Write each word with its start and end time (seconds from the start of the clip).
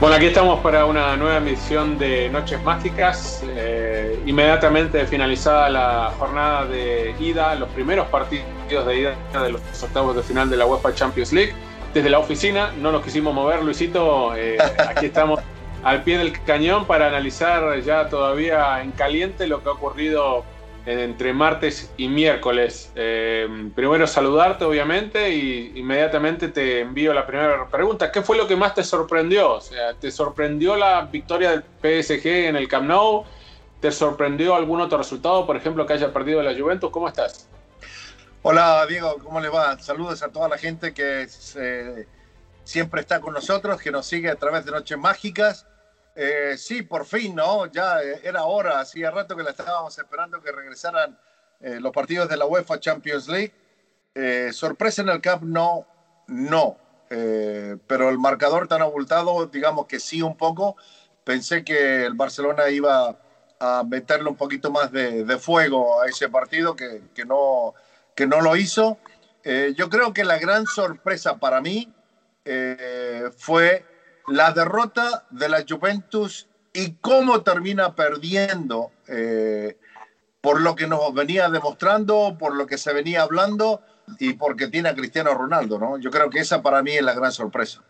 Bueno, 0.00 0.16
aquí 0.16 0.24
estamos 0.24 0.60
para 0.60 0.86
una 0.86 1.14
nueva 1.18 1.36
emisión 1.36 1.98
de 1.98 2.30
Noches 2.30 2.62
Mágicas. 2.62 3.44
Eh, 3.46 4.18
inmediatamente 4.24 5.06
finalizada 5.06 5.68
la 5.68 6.14
jornada 6.18 6.64
de 6.64 7.14
ida, 7.20 7.54
los 7.56 7.68
primeros 7.68 8.08
partidos 8.08 8.46
de 8.86 8.98
ida 8.98 9.14
de 9.42 9.50
los 9.50 9.60
octavos 9.82 10.16
de 10.16 10.22
final 10.22 10.48
de 10.48 10.56
la 10.56 10.64
UEFA 10.64 10.94
Champions 10.94 11.34
League. 11.34 11.52
Desde 11.92 12.08
la 12.08 12.18
oficina 12.18 12.72
no 12.78 12.92
nos 12.92 13.04
quisimos 13.04 13.34
mover, 13.34 13.62
Luisito. 13.62 14.34
eh, 14.34 14.56
aquí 14.88 15.04
estamos 15.04 15.40
al 15.84 16.02
pie 16.02 16.16
del 16.16 16.32
cañón 16.44 16.86
para 16.86 17.08
analizar 17.08 17.78
ya 17.82 18.08
todavía 18.08 18.80
en 18.80 18.92
caliente 18.92 19.46
lo 19.46 19.62
que 19.62 19.68
ha 19.68 19.72
ocurrido 19.72 20.46
entre 20.98 21.32
martes 21.32 21.90
y 21.96 22.08
miércoles. 22.08 22.90
Eh, 22.96 23.70
primero 23.74 24.06
saludarte, 24.06 24.64
obviamente, 24.64 25.30
y 25.30 25.72
inmediatamente 25.76 26.48
te 26.48 26.80
envío 26.80 27.14
la 27.14 27.26
primera 27.26 27.68
pregunta. 27.68 28.10
¿Qué 28.10 28.22
fue 28.22 28.36
lo 28.36 28.48
que 28.48 28.56
más 28.56 28.74
te 28.74 28.82
sorprendió? 28.82 29.52
O 29.54 29.60
sea, 29.60 29.94
¿te 29.94 30.10
sorprendió 30.10 30.76
la 30.76 31.02
victoria 31.02 31.50
del 31.50 31.62
PSG 31.62 32.26
en 32.26 32.56
el 32.56 32.66
Camp 32.66 32.88
Nou? 32.88 33.24
¿Te 33.80 33.92
sorprendió 33.92 34.54
algún 34.54 34.80
otro 34.80 34.98
resultado? 34.98 35.46
Por 35.46 35.56
ejemplo, 35.56 35.86
que 35.86 35.92
haya 35.92 36.12
perdido 36.12 36.42
la 36.42 36.58
Juventus. 36.58 36.90
¿Cómo 36.90 37.08
estás? 37.08 37.48
Hola 38.42 38.86
Diego, 38.86 39.18
¿cómo 39.22 39.38
le 39.38 39.50
va? 39.50 39.78
Saludos 39.78 40.22
a 40.22 40.28
toda 40.28 40.48
la 40.48 40.56
gente 40.56 40.94
que 40.94 41.28
eh, 41.56 42.06
siempre 42.64 43.02
está 43.02 43.20
con 43.20 43.34
nosotros, 43.34 43.80
que 43.80 43.90
nos 43.90 44.06
sigue 44.06 44.30
a 44.30 44.36
través 44.36 44.64
de 44.64 44.70
Noches 44.72 44.98
Mágicas. 44.98 45.66
Eh, 46.22 46.56
sí, 46.58 46.82
por 46.82 47.06
fin, 47.06 47.34
¿no? 47.34 47.64
Ya 47.66 48.02
eh, 48.02 48.20
era 48.22 48.44
hora, 48.44 48.78
hacía 48.80 49.10
rato 49.10 49.34
que 49.34 49.42
la 49.42 49.50
estábamos 49.50 49.96
esperando 49.98 50.42
que 50.42 50.52
regresaran 50.52 51.18
eh, 51.60 51.80
los 51.80 51.92
partidos 51.92 52.28
de 52.28 52.36
la 52.36 52.44
UEFA 52.44 52.78
Champions 52.78 53.26
League. 53.26 53.54
Eh, 54.14 54.50
sorpresa 54.52 55.00
en 55.02 55.08
el 55.08 55.20
Camp 55.22 55.42
no, 55.44 55.86
no, 56.26 56.76
Eh, 57.10 57.76
pero 57.86 58.08
el 58.10 58.18
marcador 58.18 58.68
tan 58.68 58.82
abultado, 58.82 59.46
digamos 59.46 59.86
que 59.86 59.98
sí 59.98 60.20
un 60.22 60.36
poco. 60.36 60.76
Pensé 61.24 61.64
que 61.64 62.04
el 62.04 62.14
Barcelona 62.14 62.68
iba 62.70 63.18
a 63.58 63.82
meterle 63.84 64.28
un 64.28 64.36
poquito 64.36 64.70
más 64.70 64.92
de, 64.92 65.24
de 65.24 65.38
fuego 65.38 66.02
a 66.02 66.06
ese 66.08 66.28
partido 66.28 66.76
que, 66.76 67.10
que, 67.14 67.24
no, 67.24 67.74
que 68.14 68.26
no 68.26 68.40
lo 68.42 68.56
hizo. 68.56 68.98
Eh, 69.42 69.72
yo 69.76 69.88
creo 69.88 70.12
que 70.12 70.24
la 70.24 70.38
gran 70.38 70.66
sorpresa 70.66 71.38
para 71.38 71.60
mí 71.62 71.94
fue 73.36 73.89
la 74.30 74.52
derrota 74.52 75.26
de 75.30 75.48
la 75.48 75.64
Juventus 75.68 76.48
y 76.72 76.94
cómo 77.00 77.42
termina 77.42 77.94
perdiendo 77.94 78.92
eh, 79.08 79.76
por 80.40 80.60
lo 80.60 80.74
que 80.74 80.86
nos 80.86 81.12
venía 81.12 81.48
demostrando, 81.48 82.36
por 82.38 82.54
lo 82.54 82.66
que 82.66 82.78
se 82.78 82.92
venía 82.92 83.22
hablando 83.22 83.82
y 84.18 84.34
porque 84.34 84.68
tiene 84.68 84.88
a 84.88 84.94
Cristiano 84.94 85.34
Ronaldo, 85.34 85.78
¿no? 85.78 85.98
Yo 85.98 86.10
creo 86.10 86.30
que 86.30 86.40
esa 86.40 86.62
para 86.62 86.82
mí 86.82 86.92
es 86.92 87.02
la 87.02 87.14
gran 87.14 87.32
sorpresa. 87.32 87.82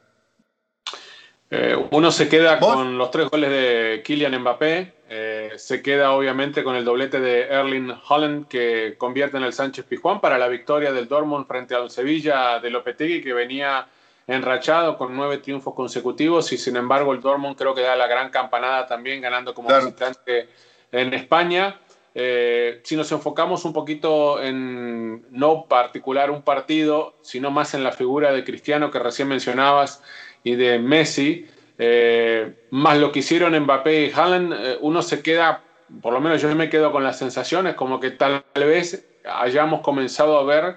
Eh, 1.50 1.77
uno 1.91 2.11
se 2.12 2.29
queda 2.29 2.56
¿Vos? 2.56 2.75
con 2.75 2.97
los 2.97 3.11
tres 3.11 3.29
goles 3.29 3.50
de 3.50 4.03
Kylian 4.05 4.41
Mbappé, 4.41 4.95
eh, 5.09 5.53
se 5.56 5.83
queda 5.83 6.12
obviamente 6.12 6.62
con 6.62 6.77
el 6.77 6.84
doblete 6.84 7.19
de 7.19 7.43
Erling 7.49 7.93
Holland 8.09 8.47
que 8.47 8.95
convierte 8.97 9.37
en 9.37 9.43
el 9.43 9.53
Sánchez 9.53 9.84
Pizjuán 9.84 10.21
para 10.21 10.39
la 10.39 10.47
victoria 10.47 10.93
del 10.93 11.09
Dortmund 11.09 11.49
frente 11.49 11.75
al 11.75 11.91
Sevilla 11.91 12.61
de 12.61 12.71
Lopetegui 12.71 13.21
que 13.21 13.33
venía 13.33 13.89
enrachado 14.31 14.97
con 14.97 15.15
nueve 15.17 15.39
triunfos 15.39 15.75
consecutivos 15.75 16.53
y 16.53 16.59
sin 16.59 16.77
embargo 16.77 17.13
el 17.13 17.21
Dortmund 17.21 17.57
creo 17.57 17.75
que 17.75 17.83
da 17.83 17.97
la 17.97 18.07
gran 18.07 18.31
campanada 18.31 18.87
también 18.87 19.21
ganando 19.21 19.53
como 19.55 19.69
claro. 19.69 19.87
visitante 19.87 20.49
en 20.93 21.13
España. 21.15 21.81
Eh, 22.15 22.81
si 22.85 22.97
nos 22.97 23.11
enfocamos 23.13 23.65
un 23.65 23.73
poquito 23.73 24.43
en 24.43 25.25
no 25.31 25.67
particular 25.67 26.31
un 26.31 26.43
partido, 26.43 27.15
sino 27.23 27.51
más 27.51 27.75
en 27.75 27.85
la 27.85 27.93
figura 27.93 28.33
de 28.33 28.45
Cristiano 28.45 28.91
que 28.91 28.99
recién 28.99 29.29
mencionabas 29.29 30.03
y 30.45 30.55
de 30.55 30.79
Messi, 30.79 31.47
eh, 31.79 32.67
más 32.71 32.99
lo 32.99 33.11
que 33.11 33.21
hicieron 33.21 33.59
Mbappé 33.59 34.07
y 34.07 34.12
Haaland, 34.12 34.53
eh, 34.53 34.79
uno 34.81 35.03
se 35.03 35.23
queda, 35.23 35.62
por 36.03 36.12
lo 36.12 36.21
menos 36.21 36.41
yo 36.41 36.55
me 36.55 36.69
quedo 36.69 36.93
con 36.93 37.03
las 37.03 37.19
sensaciones 37.19 37.75
como 37.75 37.99
que 37.99 38.11
tal 38.11 38.45
vez 38.55 39.07
hayamos 39.25 39.81
comenzado 39.81 40.39
a 40.39 40.45
ver 40.45 40.77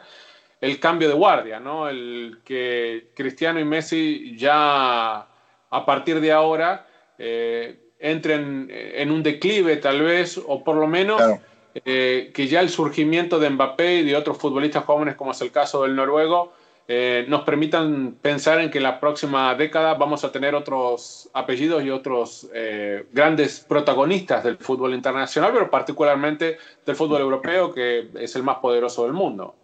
el 0.63 0.79
cambio 0.79 1.09
de 1.09 1.13
guardia, 1.13 1.59
¿no? 1.59 1.89
El 1.89 2.39
que 2.45 3.09
Cristiano 3.13 3.59
y 3.59 3.65
Messi 3.65 4.37
ya 4.37 5.27
a 5.69 5.85
partir 5.85 6.21
de 6.21 6.31
ahora 6.31 6.87
eh, 7.17 7.91
entren 7.99 8.69
en 8.71 9.11
un 9.11 9.21
declive 9.21 9.75
tal 9.75 10.01
vez, 10.01 10.39
o 10.47 10.63
por 10.63 10.77
lo 10.77 10.87
menos 10.87 11.17
claro. 11.17 11.41
eh, 11.83 12.31
que 12.33 12.47
ya 12.47 12.61
el 12.61 12.69
surgimiento 12.69 13.39
de 13.39 13.49
Mbappé 13.49 13.95
y 13.95 14.03
de 14.05 14.15
otros 14.15 14.37
futbolistas 14.37 14.85
jóvenes, 14.85 15.15
como 15.15 15.31
es 15.31 15.41
el 15.41 15.51
caso 15.51 15.83
del 15.83 15.97
noruego, 15.97 16.53
eh, 16.87 17.25
nos 17.27 17.41
permitan 17.43 18.15
pensar 18.21 18.61
en 18.61 18.71
que 18.71 18.77
en 18.77 18.85
la 18.85 19.01
próxima 19.01 19.53
década 19.55 19.95
vamos 19.95 20.23
a 20.23 20.31
tener 20.31 20.55
otros 20.55 21.29
apellidos 21.33 21.83
y 21.83 21.89
otros 21.89 22.49
eh, 22.53 23.05
grandes 23.11 23.59
protagonistas 23.59 24.45
del 24.45 24.55
fútbol 24.55 24.93
internacional, 24.93 25.51
pero 25.53 25.69
particularmente 25.69 26.57
del 26.85 26.95
fútbol 26.95 27.19
europeo, 27.19 27.73
que 27.73 28.07
es 28.15 28.33
el 28.37 28.43
más 28.43 28.59
poderoso 28.59 29.03
del 29.03 29.11
mundo. 29.11 29.55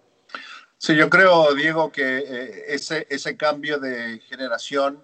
Sí, 0.81 0.95
yo 0.95 1.09
creo, 1.09 1.53
Diego, 1.55 1.91
que 1.91 2.19
eh, 2.19 2.63
ese, 2.69 3.05
ese 3.09 3.35
cambio 3.35 3.79
de 3.79 4.21
generación 4.29 5.03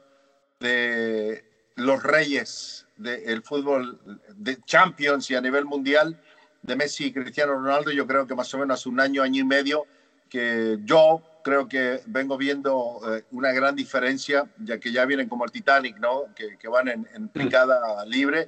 de 0.61 1.43
los 1.75 2.01
reyes 2.01 2.87
del 2.95 3.43
fútbol 3.43 3.99
de 4.37 4.57
Champions 4.61 5.29
y 5.29 5.35
a 5.35 5.41
nivel 5.41 5.65
mundial 5.65 6.17
de 6.61 6.77
Messi 6.77 7.07
y 7.07 7.11
Cristiano 7.11 7.55
Ronaldo, 7.55 7.91
yo 7.91 8.07
creo 8.07 8.25
que 8.25 8.35
más 8.35 8.53
o 8.53 8.57
menos 8.57 8.79
hace 8.79 8.87
un 8.87 9.01
año, 9.01 9.21
año 9.21 9.41
y 9.41 9.43
medio, 9.43 9.85
que 10.29 10.77
yo 10.85 11.21
creo 11.43 11.67
que 11.67 11.99
vengo 12.05 12.37
viendo 12.37 13.01
eh, 13.13 13.25
una 13.31 13.51
gran 13.51 13.75
diferencia, 13.75 14.49
ya 14.59 14.79
que 14.79 14.93
ya 14.93 15.03
vienen 15.03 15.27
como 15.27 15.43
el 15.43 15.51
Titanic, 15.51 15.97
¿no? 15.99 16.33
Que, 16.33 16.57
que 16.57 16.69
van 16.69 16.87
en, 16.87 17.05
en, 17.13 17.27
picada 17.27 18.05
libre. 18.05 18.47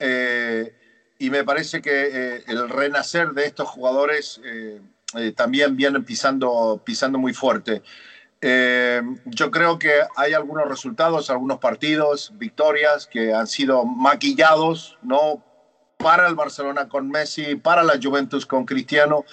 Eh, 0.00 0.74
y 1.20 1.30
me 1.30 1.44
parece 1.44 1.80
que 1.80 2.08
eh, 2.36 2.44
el 2.48 2.68
renacer 2.68 3.30
de 3.30 3.46
estos 3.46 3.68
jugadores 3.68 4.40
también 5.34 5.76
vienen 5.76 6.04
pisando, 6.04 6.80
pisando 6.84 7.18
muy 7.18 7.32
fuerte. 7.32 7.82
yo 8.40 9.50
creo 9.50 9.78
que 9.78 9.92
hay 10.16 10.34
algunos 10.34 10.68
resultados, 10.68 11.30
algunos 11.30 11.58
partidos, 11.58 12.32
victorias 12.34 13.06
que 13.06 13.32
han 13.32 13.46
sido 13.46 13.84
maquillados, 13.84 14.98
¿no? 15.02 15.42
Para 15.96 16.28
el 16.28 16.34
Barcelona 16.34 16.88
con 16.88 17.08
Messi, 17.10 17.56
para 17.56 17.82
la 17.82 17.98
Juventus 18.00 18.46
con 18.46 18.64
Cristiano 18.64 19.24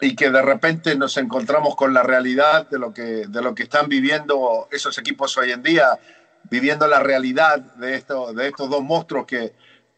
y 0.00 0.14
que 0.14 0.30
de 0.30 0.42
repente 0.42 0.96
nos 0.96 1.16
encontramos 1.16 1.74
con 1.74 1.94
la 1.94 2.02
realidad 2.02 2.68
de 2.68 2.78
lo 2.78 2.92
que, 2.92 3.26
de 3.26 3.42
lo 3.42 3.54
que 3.54 3.62
están 3.62 3.88
viviendo 3.88 4.68
esos 4.70 4.98
equipos 4.98 5.36
hoy 5.38 5.52
en 5.52 5.62
día, 5.62 5.98
viviendo 6.50 6.86
la 6.86 7.00
realidad 7.00 7.58
de, 7.58 7.94
esto, 7.94 8.32
de 8.32 8.48
estos 8.48 8.68
dos 8.68 8.82
monstruos 8.82 9.26
que, 9.26 9.54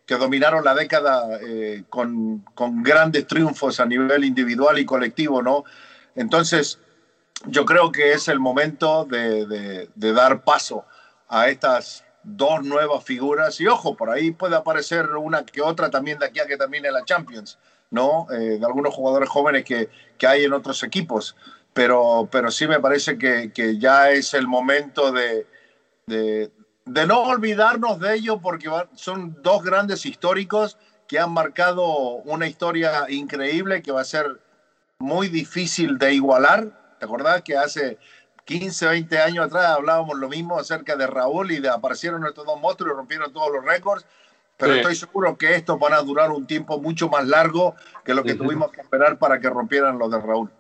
que 0.09 0.17
dominaron 0.17 0.65
la 0.65 0.75
década 0.75 1.39
eh, 1.43 1.85
con, 1.91 2.39
con, 2.55 2.83
grandes 2.83 3.27
triunfos 3.27 3.79
a 3.79 3.85
nivel 3.85 4.25
individual 4.25 4.79
y 4.79 4.87
colectivo, 4.87 5.43
¿no? 5.43 5.65
Entonces, 6.17 6.79
yo 7.45 7.67
creo 7.67 7.93
que 7.93 8.13
es 8.13 8.27
el 8.29 8.41
momento 8.41 9.05
de, 9.05 9.45
de, 9.47 9.91
de 9.95 10.13
dar 10.15 10.45
paso 10.45 10.87
a 11.29 11.51
estas 11.51 12.05
dos 12.23 12.65
nuevas 12.65 13.05
figuras 13.05 13.61
y 13.61 13.67
ojo, 13.67 13.99
por 13.99 14.09
ahí 14.09 14.31
puede 14.31 14.57
aparecer 14.57 15.11
una 15.11 15.45
que 15.45 15.61
otra 15.61 15.91
también 15.91 16.19
de 16.19 16.25
aquí 16.25 16.41
a 16.41 16.47
que 16.47 16.57
termine 16.57 16.91
la 16.91 17.05
Champions, 17.05 17.59
¿no? 17.91 18.29
Eh, 18.33 18.59
de 18.59 18.65
algunos 18.65 18.95
jugadores 18.95 19.29
jóvenes 19.29 19.63
que, 19.67 19.91
que, 20.17 20.27
hay 20.27 20.45
en 20.45 20.55
otros 20.55 20.83
equipos, 20.85 21.37
pero, 21.75 22.27
pero 22.33 22.51
sí 22.51 22.67
me 22.67 22.81
parece 22.81 23.19
que, 23.19 23.53
que 23.53 23.79
ya 23.79 24.11
es 24.11 24.33
el 24.33 24.49
momento 24.49 25.13
de, 25.13 25.47
de, 26.07 26.51
de, 26.89 27.07
no 27.07 27.23
olvidarnos 27.23 28.01
de 28.01 28.15
ello 28.15 28.41
porque 28.41 28.71
son 28.95 29.37
dos 29.43 29.63
grandes 29.63 30.07
históricos 30.07 30.77
que 31.07 31.19
han 31.19 31.33
marcado 31.33 31.87
una 32.25 32.47
historia 32.47 33.07
increíble 33.09 33.83
que 33.83 33.93
va 33.93 34.03
a 34.03 34.05
ser 34.05 34.41
muy 34.99 35.29
difícil 35.29 35.99
de 35.99 36.15
igualar. 36.15 36.97
¿Te 36.99 37.05
acordás 37.05 37.43
que 37.43 37.57
hace 37.57 37.99
15, 38.45 38.89
20 38.89 39.19
años 39.19 39.47
atrás 39.47 39.67
hablábamos 39.67 40.19
lo 40.19 40.29
mismo 40.29 40.59
acerca 40.59 40.97
de 40.97 41.07
Raúl 41.07 41.51
y 41.51 41.61
de 41.61 41.69
aparecieron 41.69 42.27
estos 42.27 42.47
dos 42.47 42.61
monstruos 42.61 42.95
y 42.95 42.97
rompieron 42.97 43.33
todos 43.33 43.53
los 43.53 43.65
récords. 43.65 44.07
Pero 44.57 44.73
sí. 44.73 44.79
estoy 44.81 44.97
seguro 44.97 45.39
que 45.39 45.55
estos 45.55 45.79
van 45.79 45.93
a 45.93 46.01
durar 46.03 46.31
un 46.31 46.47
tiempo 46.47 46.81
mucho 46.81 47.09
más 47.09 47.27
largo 47.27 47.77
que 48.05 48.15
lo 48.15 48.25
que 48.25 48.35
tuvimos 48.35 48.73
que 48.73 48.81
esperar 48.81 49.19
para 49.19 49.39
que 49.39 49.49
rompieran 49.49 49.99
los 49.99 50.11
de 50.11 50.19
Raúl. 50.19 50.51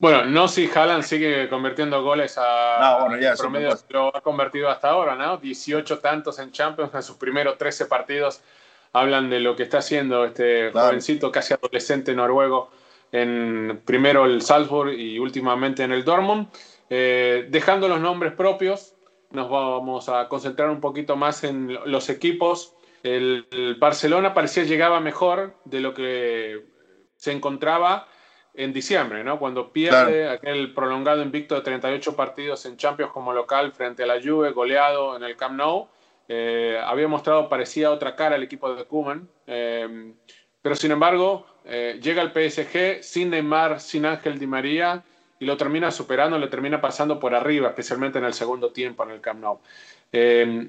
Bueno, 0.00 0.24
no 0.24 0.48
si 0.48 0.66
Haaland 0.66 1.02
sigue 1.02 1.46
convirtiendo 1.50 2.02
goles 2.02 2.38
a 2.38 2.78
no, 2.80 3.06
bueno, 3.06 3.22
ya, 3.22 3.34
promedio, 3.34 3.78
lo 3.90 4.16
ha 4.16 4.22
convertido 4.22 4.70
hasta 4.70 4.88
ahora, 4.88 5.14
¿no? 5.14 5.36
18 5.36 5.98
tantos 5.98 6.38
en 6.38 6.52
Champions 6.52 6.94
en 6.94 7.02
sus 7.02 7.16
primeros 7.16 7.58
13 7.58 7.84
partidos. 7.84 8.40
Hablan 8.94 9.28
de 9.28 9.40
lo 9.40 9.54
que 9.54 9.64
está 9.64 9.78
haciendo 9.78 10.24
este 10.24 10.70
claro. 10.72 10.88
jovencito, 10.88 11.30
casi 11.30 11.52
adolescente 11.52 12.14
noruego, 12.14 12.70
en 13.12 13.82
primero 13.84 14.24
el 14.24 14.40
Salzburg 14.40 14.94
y 14.94 15.18
últimamente 15.18 15.82
en 15.82 15.92
el 15.92 16.02
Dortmund. 16.02 16.48
Eh, 16.88 17.46
dejando 17.50 17.86
los 17.86 18.00
nombres 18.00 18.32
propios, 18.32 18.94
nos 19.32 19.50
vamos 19.50 20.08
a 20.08 20.28
concentrar 20.28 20.70
un 20.70 20.80
poquito 20.80 21.14
más 21.14 21.44
en 21.44 21.78
los 21.84 22.08
equipos. 22.08 22.74
El, 23.02 23.46
el, 23.50 23.74
Barcelona 23.74 24.32
parecía 24.32 24.64
llegaba 24.64 24.98
mejor 25.00 25.56
de 25.66 25.80
lo 25.80 25.92
que 25.92 26.64
se 27.16 27.32
encontraba 27.32 28.08
en 28.64 28.72
diciembre, 28.72 29.24
¿no? 29.24 29.38
Cuando 29.38 29.72
pierde 29.72 30.22
claro. 30.22 30.30
aquel 30.32 30.74
prolongado 30.74 31.22
invicto 31.22 31.54
de 31.54 31.62
38 31.62 32.14
partidos 32.14 32.66
en 32.66 32.76
Champions 32.76 33.12
como 33.12 33.32
local 33.32 33.72
frente 33.72 34.02
a 34.02 34.06
la 34.06 34.20
Juve, 34.22 34.50
goleado 34.50 35.16
en 35.16 35.22
el 35.22 35.36
Camp 35.36 35.56
Nou. 35.56 35.88
Eh, 36.28 36.80
había 36.84 37.08
mostrado 37.08 37.48
parecía 37.48 37.90
otra 37.90 38.14
cara 38.14 38.36
el 38.36 38.42
equipo 38.42 38.74
de 38.74 38.84
Koeman. 38.84 39.28
Eh, 39.46 40.12
pero 40.62 40.74
sin 40.74 40.90
embargo, 40.90 41.46
eh, 41.64 41.98
llega 42.02 42.22
el 42.22 42.30
PSG 42.30 43.02
sin 43.02 43.30
Neymar, 43.30 43.80
sin 43.80 44.04
Ángel 44.04 44.38
Di 44.38 44.46
María 44.46 45.02
y 45.38 45.46
lo 45.46 45.56
termina 45.56 45.90
superando, 45.90 46.38
le 46.38 46.48
termina 46.48 46.80
pasando 46.80 47.18
por 47.18 47.34
arriba, 47.34 47.68
especialmente 47.68 48.18
en 48.18 48.24
el 48.24 48.34
segundo 48.34 48.70
tiempo 48.70 49.04
en 49.04 49.10
el 49.10 49.20
Camp 49.20 49.40
Nou. 49.40 49.60
Eh, 50.12 50.68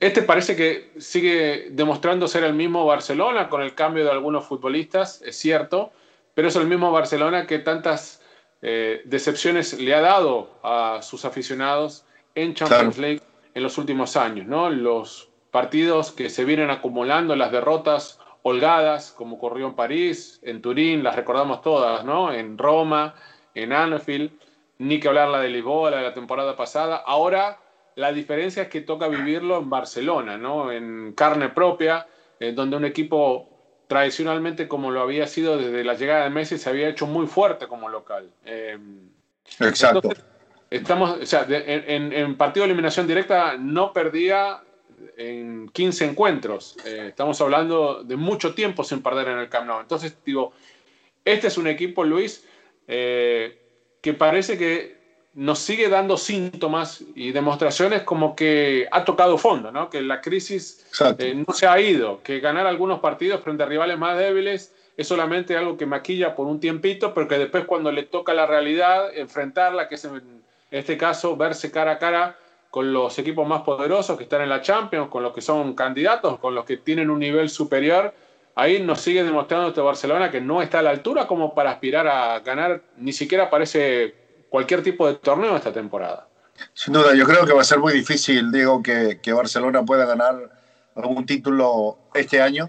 este 0.00 0.22
parece 0.22 0.56
que 0.56 0.92
sigue 0.98 1.68
demostrando 1.70 2.26
ser 2.26 2.42
el 2.44 2.54
mismo 2.54 2.86
Barcelona 2.86 3.48
con 3.48 3.62
el 3.62 3.74
cambio 3.74 4.04
de 4.04 4.10
algunos 4.10 4.46
futbolistas, 4.46 5.22
es 5.22 5.36
cierto, 5.36 5.92
pero 6.34 6.48
es 6.48 6.56
el 6.56 6.66
mismo 6.66 6.90
Barcelona 6.92 7.46
que 7.46 7.58
tantas 7.58 8.22
eh, 8.62 9.02
decepciones 9.04 9.80
le 9.80 9.94
ha 9.94 10.00
dado 10.00 10.58
a 10.62 11.00
sus 11.02 11.24
aficionados 11.24 12.04
en 12.34 12.54
Champions 12.54 12.96
claro. 12.96 13.08
League 13.08 13.22
en 13.54 13.62
los 13.62 13.78
últimos 13.78 14.16
años, 14.16 14.46
¿no? 14.46 14.70
Los 14.70 15.28
partidos 15.50 16.12
que 16.12 16.30
se 16.30 16.44
vienen 16.44 16.70
acumulando, 16.70 17.34
las 17.36 17.52
derrotas 17.52 18.20
holgadas, 18.42 19.12
como 19.12 19.36
ocurrió 19.36 19.66
en 19.66 19.74
París, 19.74 20.40
en 20.42 20.62
Turín, 20.62 21.02
las 21.02 21.16
recordamos 21.16 21.62
todas, 21.62 22.04
¿no? 22.04 22.32
En 22.32 22.56
Roma, 22.56 23.14
en 23.54 23.72
Anfield, 23.72 24.30
ni 24.78 25.00
que 25.00 25.08
hablar 25.08 25.28
la 25.28 25.40
de 25.40 25.48
Lisboa, 25.48 25.90
la 25.90 25.98
de 25.98 26.02
la 26.04 26.14
temporada 26.14 26.56
pasada. 26.56 26.96
Ahora 26.96 27.58
la 27.96 28.12
diferencia 28.12 28.64
es 28.64 28.68
que 28.68 28.80
toca 28.80 29.08
vivirlo 29.08 29.58
en 29.58 29.68
Barcelona, 29.68 30.38
¿no? 30.38 30.72
En 30.72 31.12
carne 31.12 31.48
propia, 31.48 32.06
en 32.38 32.54
donde 32.54 32.76
un 32.76 32.84
equipo 32.84 33.48
tradicionalmente 33.90 34.68
como 34.68 34.92
lo 34.92 35.00
había 35.00 35.26
sido 35.26 35.58
desde 35.58 35.82
la 35.82 35.94
llegada 35.94 36.22
de 36.22 36.30
Messi 36.30 36.58
se 36.58 36.70
había 36.70 36.88
hecho 36.88 37.08
muy 37.08 37.26
fuerte 37.26 37.66
como 37.66 37.88
local. 37.88 38.30
Eh, 38.44 38.78
Exacto. 39.58 39.98
Entonces, 40.04 40.24
estamos, 40.70 41.18
o 41.18 41.26
sea, 41.26 41.42
de, 41.42 41.64
en, 41.88 42.12
en, 42.12 42.36
partido 42.36 42.62
de 42.62 42.70
eliminación 42.70 43.08
directa 43.08 43.56
no 43.58 43.92
perdía 43.92 44.62
en 45.16 45.68
15 45.70 46.04
encuentros. 46.04 46.76
Eh, 46.84 47.06
estamos 47.08 47.40
hablando 47.40 48.04
de 48.04 48.14
mucho 48.14 48.54
tiempo 48.54 48.84
sin 48.84 49.02
perder 49.02 49.26
en 49.26 49.38
el 49.38 49.48
Camp 49.48 49.66
Nou. 49.66 49.80
Entonces, 49.80 50.16
digo, 50.24 50.52
este 51.24 51.48
es 51.48 51.58
un 51.58 51.66
equipo, 51.66 52.04
Luis, 52.04 52.46
eh, 52.86 53.58
que 54.00 54.14
parece 54.14 54.56
que 54.56 54.99
nos 55.34 55.60
sigue 55.60 55.88
dando 55.88 56.16
síntomas 56.16 57.04
y 57.14 57.30
demostraciones 57.32 58.02
como 58.02 58.34
que 58.34 58.88
ha 58.90 59.04
tocado 59.04 59.38
fondo, 59.38 59.70
¿no? 59.70 59.88
que 59.88 60.00
la 60.00 60.20
crisis 60.20 60.86
eh, 61.18 61.34
no 61.46 61.52
se 61.54 61.66
ha 61.66 61.80
ido, 61.80 62.20
que 62.22 62.40
ganar 62.40 62.66
algunos 62.66 62.98
partidos 63.00 63.40
frente 63.40 63.62
a 63.62 63.66
rivales 63.66 63.96
más 63.96 64.18
débiles 64.18 64.74
es 64.96 65.06
solamente 65.06 65.56
algo 65.56 65.76
que 65.76 65.86
maquilla 65.86 66.34
por 66.34 66.46
un 66.46 66.58
tiempito, 66.58 67.14
pero 67.14 67.28
que 67.28 67.38
después 67.38 67.64
cuando 67.64 67.92
le 67.92 68.02
toca 68.02 68.34
la 68.34 68.46
realidad, 68.46 69.16
enfrentarla, 69.16 69.88
que 69.88 69.94
es 69.94 70.04
en 70.04 70.42
este 70.70 70.98
caso 70.98 71.36
verse 71.36 71.70
cara 71.70 71.92
a 71.92 71.98
cara 71.98 72.36
con 72.70 72.92
los 72.92 73.18
equipos 73.18 73.46
más 73.46 73.62
poderosos 73.62 74.16
que 74.16 74.24
están 74.24 74.42
en 74.42 74.48
la 74.48 74.60
Champions, 74.60 75.08
con 75.08 75.22
los 75.22 75.32
que 75.32 75.40
son 75.40 75.74
candidatos, 75.74 76.38
con 76.38 76.54
los 76.54 76.64
que 76.64 76.76
tienen 76.76 77.08
un 77.08 77.20
nivel 77.20 77.48
superior, 77.48 78.12
ahí 78.54 78.82
nos 78.82 79.00
sigue 79.00 79.24
demostrando 79.24 79.68
este 79.68 79.80
Barcelona 79.80 80.30
que 80.30 80.40
no 80.40 80.60
está 80.60 80.80
a 80.80 80.82
la 80.82 80.90
altura 80.90 81.26
como 81.26 81.54
para 81.54 81.70
aspirar 81.70 82.06
a 82.06 82.40
ganar, 82.40 82.82
ni 82.96 83.12
siquiera 83.12 83.48
parece 83.48 84.19
cualquier 84.50 84.82
tipo 84.82 85.06
de 85.06 85.14
torneo 85.14 85.56
esta 85.56 85.72
temporada. 85.72 86.28
Sin 86.74 86.92
duda, 86.92 87.14
yo 87.14 87.24
creo 87.24 87.46
que 87.46 87.54
va 87.54 87.62
a 87.62 87.64
ser 87.64 87.78
muy 87.78 87.92
difícil, 87.94 88.52
digo, 88.52 88.82
que, 88.82 89.20
que 89.22 89.32
Barcelona 89.32 89.82
pueda 89.84 90.04
ganar 90.04 90.50
algún 90.94 91.24
título 91.24 91.98
este 92.12 92.42
año. 92.42 92.68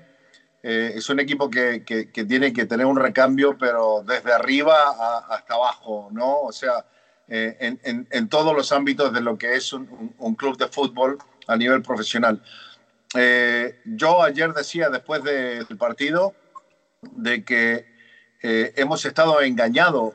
Eh, 0.64 0.94
es 0.96 1.10
un 1.10 1.20
equipo 1.20 1.50
que, 1.50 1.84
que, 1.84 2.24
tiene 2.24 2.54
que 2.54 2.66
tener 2.66 2.86
un 2.86 2.98
recambio, 2.98 3.58
pero 3.58 4.04
desde 4.06 4.32
arriba 4.32 5.26
hasta 5.28 5.56
abajo, 5.56 6.10
¿no? 6.12 6.42
O 6.42 6.52
sea, 6.52 6.86
eh, 7.28 7.58
en, 7.84 8.08
en, 8.10 8.30
todos 8.30 8.56
los 8.56 8.72
ámbitos 8.72 9.12
de 9.12 9.22
lo 9.22 9.38
que 9.38 9.56
es 9.56 9.74
un, 9.74 10.14
un, 10.20 10.36
club 10.36 10.58
de 10.58 10.68
fútbol 10.68 11.18
a 11.48 11.56
nivel 11.56 11.82
profesional. 11.82 12.42
Eh, 13.16 13.82
yo 13.86 14.22
ayer 14.22 14.54
decía, 14.54 14.90
después 14.90 15.24
del 15.24 15.78
partido, 15.78 16.36
de 17.02 17.44
que 17.44 17.90
hemos 18.44 19.06
estado 19.06 19.42
engañados 19.42 20.14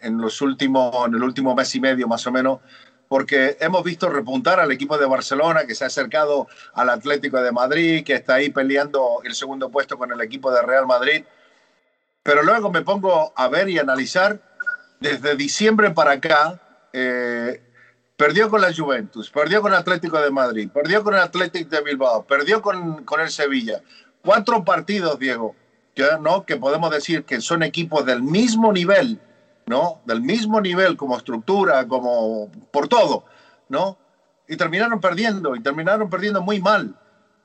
en, 0.00 0.18
los 0.18 0.40
últimos, 0.40 0.94
en 1.06 1.14
el 1.14 1.22
último 1.22 1.54
mes 1.54 1.74
y 1.74 1.80
medio 1.80 2.08
más 2.08 2.26
o 2.26 2.32
menos, 2.32 2.60
porque 3.08 3.56
hemos 3.60 3.84
visto 3.84 4.08
repuntar 4.08 4.58
al 4.58 4.72
equipo 4.72 4.98
de 4.98 5.06
Barcelona 5.06 5.66
que 5.66 5.74
se 5.74 5.84
ha 5.84 5.86
acercado 5.86 6.48
al 6.74 6.90
Atlético 6.90 7.40
de 7.40 7.52
Madrid, 7.52 8.04
que 8.04 8.14
está 8.14 8.34
ahí 8.34 8.50
peleando 8.50 9.20
el 9.24 9.34
segundo 9.34 9.70
puesto 9.70 9.96
con 9.96 10.10
el 10.12 10.20
equipo 10.20 10.50
de 10.50 10.62
Real 10.62 10.86
Madrid. 10.86 11.24
Pero 12.22 12.42
luego 12.42 12.70
me 12.72 12.82
pongo 12.82 13.32
a 13.36 13.48
ver 13.48 13.68
y 13.68 13.78
analizar 13.78 14.40
desde 14.98 15.36
diciembre 15.36 15.90
para 15.90 16.12
acá. 16.12 16.60
Eh, 16.92 17.62
perdió 18.16 18.50
con 18.50 18.60
la 18.60 18.74
Juventus, 18.74 19.30
perdió 19.30 19.62
con 19.62 19.72
el 19.72 19.78
Atlético 19.78 20.18
de 20.20 20.30
Madrid, 20.30 20.70
perdió 20.72 21.04
con 21.04 21.14
el 21.14 21.20
Atlético 21.20 21.76
de 21.76 21.82
Bilbao, 21.82 22.24
perdió 22.24 22.62
con, 22.62 23.04
con 23.04 23.20
el 23.20 23.30
Sevilla. 23.30 23.80
Cuatro 24.22 24.64
partidos, 24.64 25.18
Diego, 25.18 25.54
que, 25.94 26.08
¿no? 26.20 26.44
que 26.44 26.56
podemos 26.56 26.90
decir 26.90 27.24
que 27.24 27.40
son 27.40 27.62
equipos 27.62 28.04
del 28.04 28.22
mismo 28.22 28.72
nivel 28.72 29.20
¿no? 29.66 30.00
Del 30.04 30.22
mismo 30.22 30.60
nivel 30.60 30.96
como 30.96 31.16
estructura, 31.16 31.86
como 31.86 32.50
por 32.70 32.88
todo, 32.88 33.24
¿no? 33.68 33.98
Y 34.48 34.56
terminaron 34.56 35.00
perdiendo, 35.00 35.56
y 35.56 35.60
terminaron 35.60 36.08
perdiendo 36.08 36.40
muy 36.40 36.60
mal. 36.60 36.94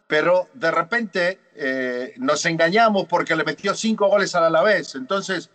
Pero 0.08 0.48
de 0.54 0.72
repente 0.72 1.40
eh, 1.56 2.13
nos 2.18 2.46
engañamos 2.46 3.06
porque 3.06 3.36
le 3.36 3.44
metió 3.44 3.74
cinco 3.74 4.08
goles 4.08 4.36
al 4.36 4.44
Alavés. 4.44 4.94
Entonces, 4.96 5.50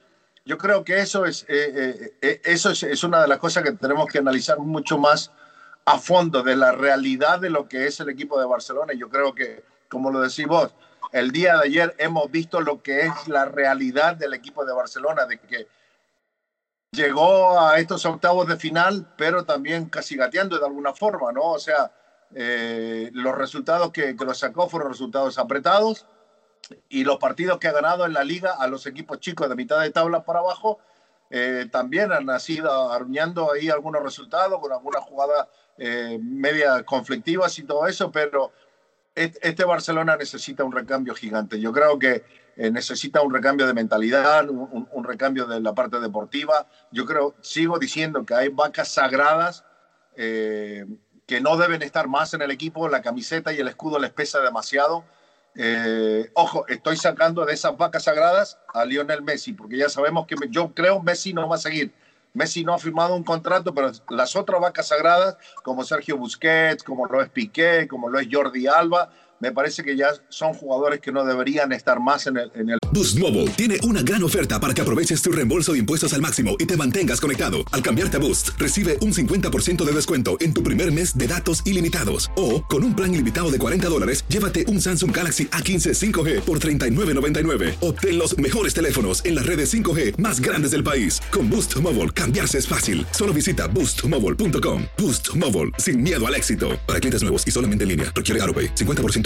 yo 0.44 0.58
creo 0.58 0.82
que 0.82 0.99
eso 0.99 1.25
es, 1.25 1.44
eh, 1.49 2.16
eh, 2.20 2.40
eso 2.44 2.70
es, 2.70 2.82
es 2.82 3.04
una 3.04 3.23
de 3.23 3.28
las 3.28 3.38
cosas 3.38 3.62
que 3.62 3.73
tenemos 3.73 4.06
que 4.06 4.18
analizar 4.18 4.58
mucho 4.58 4.99
más 4.99 5.30
a 5.85 5.99
fondo 5.99 6.42
de 6.42 6.56
la 6.56 6.73
realidad 6.73 7.38
de 7.38 7.50
lo 7.50 7.68
que 7.68 7.87
es 7.87 8.00
el 8.00 8.08
equipo 8.08 8.40
de 8.40 8.46
Barcelona. 8.46 8.92
Yo 8.94 9.08
creo 9.08 9.35
que, 9.35 9.62
como 9.88 10.11
lo 10.11 10.20
decís 10.20 10.46
vos, 10.46 10.75
el 11.12 11.30
día 11.30 11.58
de 11.58 11.66
ayer 11.66 11.94
hemos 11.99 12.28
visto 12.30 12.61
lo 12.61 12.82
que 12.82 13.02
es 13.02 13.28
la 13.28 13.44
realidad 13.44 14.16
del 14.16 14.35
equipo 14.35 14.64
de 14.64 14.73
Barcelona, 14.73 15.26
de 15.26 15.38
que 15.38 15.68
llegó 16.96 17.60
a 17.60 17.78
estos 17.78 18.04
octavos 18.06 18.48
de 18.48 18.56
final, 18.56 19.06
pero 19.16 19.44
también 19.44 19.88
casi 19.88 20.16
gateando 20.16 20.58
de 20.58 20.66
alguna 20.66 20.92
forma, 20.94 21.30
¿no? 21.32 21.42
O 21.52 21.58
sea, 21.58 21.92
eh, 22.34 23.10
los 23.12 23.36
resultados 23.36 23.92
que, 23.92 24.16
que 24.16 24.24
lo 24.24 24.34
sacó 24.34 24.68
fueron 24.68 24.90
resultados 24.90 25.38
apretados 25.38 26.06
y 26.88 27.04
los 27.04 27.18
partidos 27.18 27.58
que 27.58 27.68
ha 27.68 27.72
ganado 27.72 28.06
en 28.06 28.12
la 28.12 28.24
liga 28.24 28.54
a 28.58 28.66
los 28.66 28.86
equipos 28.86 29.20
chicos 29.20 29.48
de 29.48 29.54
mitad 29.54 29.80
de 29.80 29.90
tabla 29.90 30.24
para 30.24 30.40
abajo 30.40 30.80
eh, 31.30 31.66
también 31.70 32.12
han 32.12 32.26
nacido 32.26 32.92
arruinando 32.92 33.52
ahí 33.52 33.68
algunos 33.68 34.02
resultados 34.02 34.60
con 34.60 34.72
algunas 34.72 35.02
jugadas 35.04 35.48
eh, 35.76 36.18
media 36.22 36.82
conflictivas 36.84 37.58
y 37.58 37.64
todo 37.64 37.86
eso, 37.86 38.10
pero 38.12 38.52
este 39.14 39.64
Barcelona 39.64 40.16
necesita 40.16 40.62
un 40.62 40.72
recambio 40.72 41.14
gigante. 41.14 41.58
Yo 41.58 41.72
creo 41.72 41.98
que 41.98 42.22
eh, 42.56 42.70
necesita 42.70 43.20
un 43.20 43.34
recambio 43.34 43.66
de 43.66 43.75
mentalidad, 43.75 44.48
un, 44.48 45.04
recambio 45.04 45.46
de 45.46 45.60
la 45.60 45.75
parte 45.75 46.00
deportiva. 46.00 46.66
Yo 46.90 47.04
creo, 47.04 47.34
sigo 47.42 47.78
diciendo 47.78 48.25
que 48.25 48.34
hay 48.34 48.48
vacas 48.48 48.88
sagradas 48.88 49.64
eh, 50.16 50.86
que 51.26 51.40
no 51.42 51.58
deben 51.58 51.82
estar 51.82 52.08
más 52.08 52.32
en 52.32 52.40
el 52.40 52.50
equipo. 52.50 52.88
La 52.88 53.02
camiseta 53.02 53.52
y 53.52 53.58
el 53.58 53.68
escudo 53.68 53.98
les 53.98 54.10
pesa 54.10 54.40
demasiado. 54.40 55.04
Eh, 55.54 56.30
ojo, 56.34 56.66
estoy 56.68 56.96
sacando 56.96 57.44
de 57.44 57.52
esas 57.52 57.76
vacas 57.76 58.04
sagradas 58.04 58.58
a 58.72 58.84
Lionel 58.86 59.22
Messi, 59.22 59.52
porque 59.52 59.76
ya 59.76 59.90
sabemos 59.90 60.26
que 60.26 60.36
yo 60.50 60.72
creo 60.72 61.02
Messi 61.02 61.34
no 61.34 61.48
va 61.48 61.56
a 61.56 61.58
seguir. 61.58 61.92
Messi 62.32 62.64
no 62.64 62.75
ha 62.75 62.78
firmado 62.78 63.14
un 63.14 63.25
contrato, 63.25 63.75
pero 63.75 63.90
las 64.10 64.36
otras 64.36 64.60
vacas 64.60 64.88
sagradas, 64.88 65.38
como 65.62 65.84
Sergio 65.84 66.18
Busquets, 66.18 66.82
como 66.82 67.06
lo 67.06 67.22
es 67.22 67.30
Piqué, 67.30 67.88
como 67.88 68.10
lo 68.10 68.18
es 68.18 68.28
Jordi 68.30 68.66
Alba, 68.66 69.10
me 69.40 69.52
parece 69.52 69.82
que 69.82 69.96
ya 69.96 70.08
son 70.28 70.54
jugadores 70.54 71.00
que 71.00 71.12
no 71.12 71.24
deberían 71.24 71.72
estar 71.72 72.00
más 72.00 72.26
en 72.26 72.36
el, 72.38 72.50
en 72.54 72.70
el... 72.70 72.78
Boost 72.92 73.18
Mobile 73.18 73.50
tiene 73.50 73.76
una 73.82 74.02
gran 74.02 74.22
oferta 74.22 74.60
para 74.60 74.72
que 74.72 74.80
aproveches 74.80 75.20
tu 75.20 75.30
reembolso 75.32 75.72
de 75.72 75.78
impuestos 75.78 76.14
al 76.14 76.22
máximo 76.22 76.56
y 76.58 76.66
te 76.66 76.76
mantengas 76.76 77.20
conectado. 77.20 77.58
Al 77.72 77.82
cambiarte 77.82 78.16
a 78.16 78.20
Boost, 78.20 78.50
recibe 78.58 78.96
un 79.00 79.12
50% 79.12 79.84
de 79.84 79.92
descuento 79.92 80.36
en 80.40 80.54
tu 80.54 80.62
primer 80.62 80.92
mes 80.92 81.18
de 81.18 81.26
datos 81.26 81.62
ilimitados. 81.66 82.30
O, 82.36 82.64
con 82.64 82.84
un 82.84 82.94
plan 82.94 83.12
ilimitado 83.12 83.50
de 83.50 83.58
40 83.58 83.88
dólares, 83.88 84.24
llévate 84.28 84.64
un 84.68 84.80
Samsung 84.80 85.14
Galaxy 85.14 85.46
A15 85.46 85.94
5G 85.94 86.40
por 86.42 86.60
$39.99. 86.60 87.74
Obtén 87.80 88.18
los 88.18 88.38
mejores 88.38 88.72
teléfonos 88.72 89.24
en 89.24 89.34
las 89.34 89.44
redes 89.44 89.74
5G 89.74 90.16
más 90.18 90.40
grandes 90.40 90.70
del 90.70 90.84
país. 90.84 91.20
Con 91.32 91.50
Boost 91.50 91.76
Mobile, 91.80 92.10
cambiarse 92.10 92.58
es 92.58 92.68
fácil. 92.68 93.04
Solo 93.10 93.34
visita 93.34 93.66
boostmobile.com. 93.66 94.84
Boost 94.96 95.36
Mobile, 95.36 95.72
sin 95.78 96.02
miedo 96.02 96.24
al 96.24 96.34
éxito. 96.34 96.78
Para 96.86 97.00
clientes 97.00 97.22
nuevos 97.22 97.46
y 97.46 97.50
solamente 97.50 97.82
en 97.82 97.88
línea, 97.88 98.12
requiere 98.14 98.40
AroPay. 98.42 98.74
50% 98.74 99.25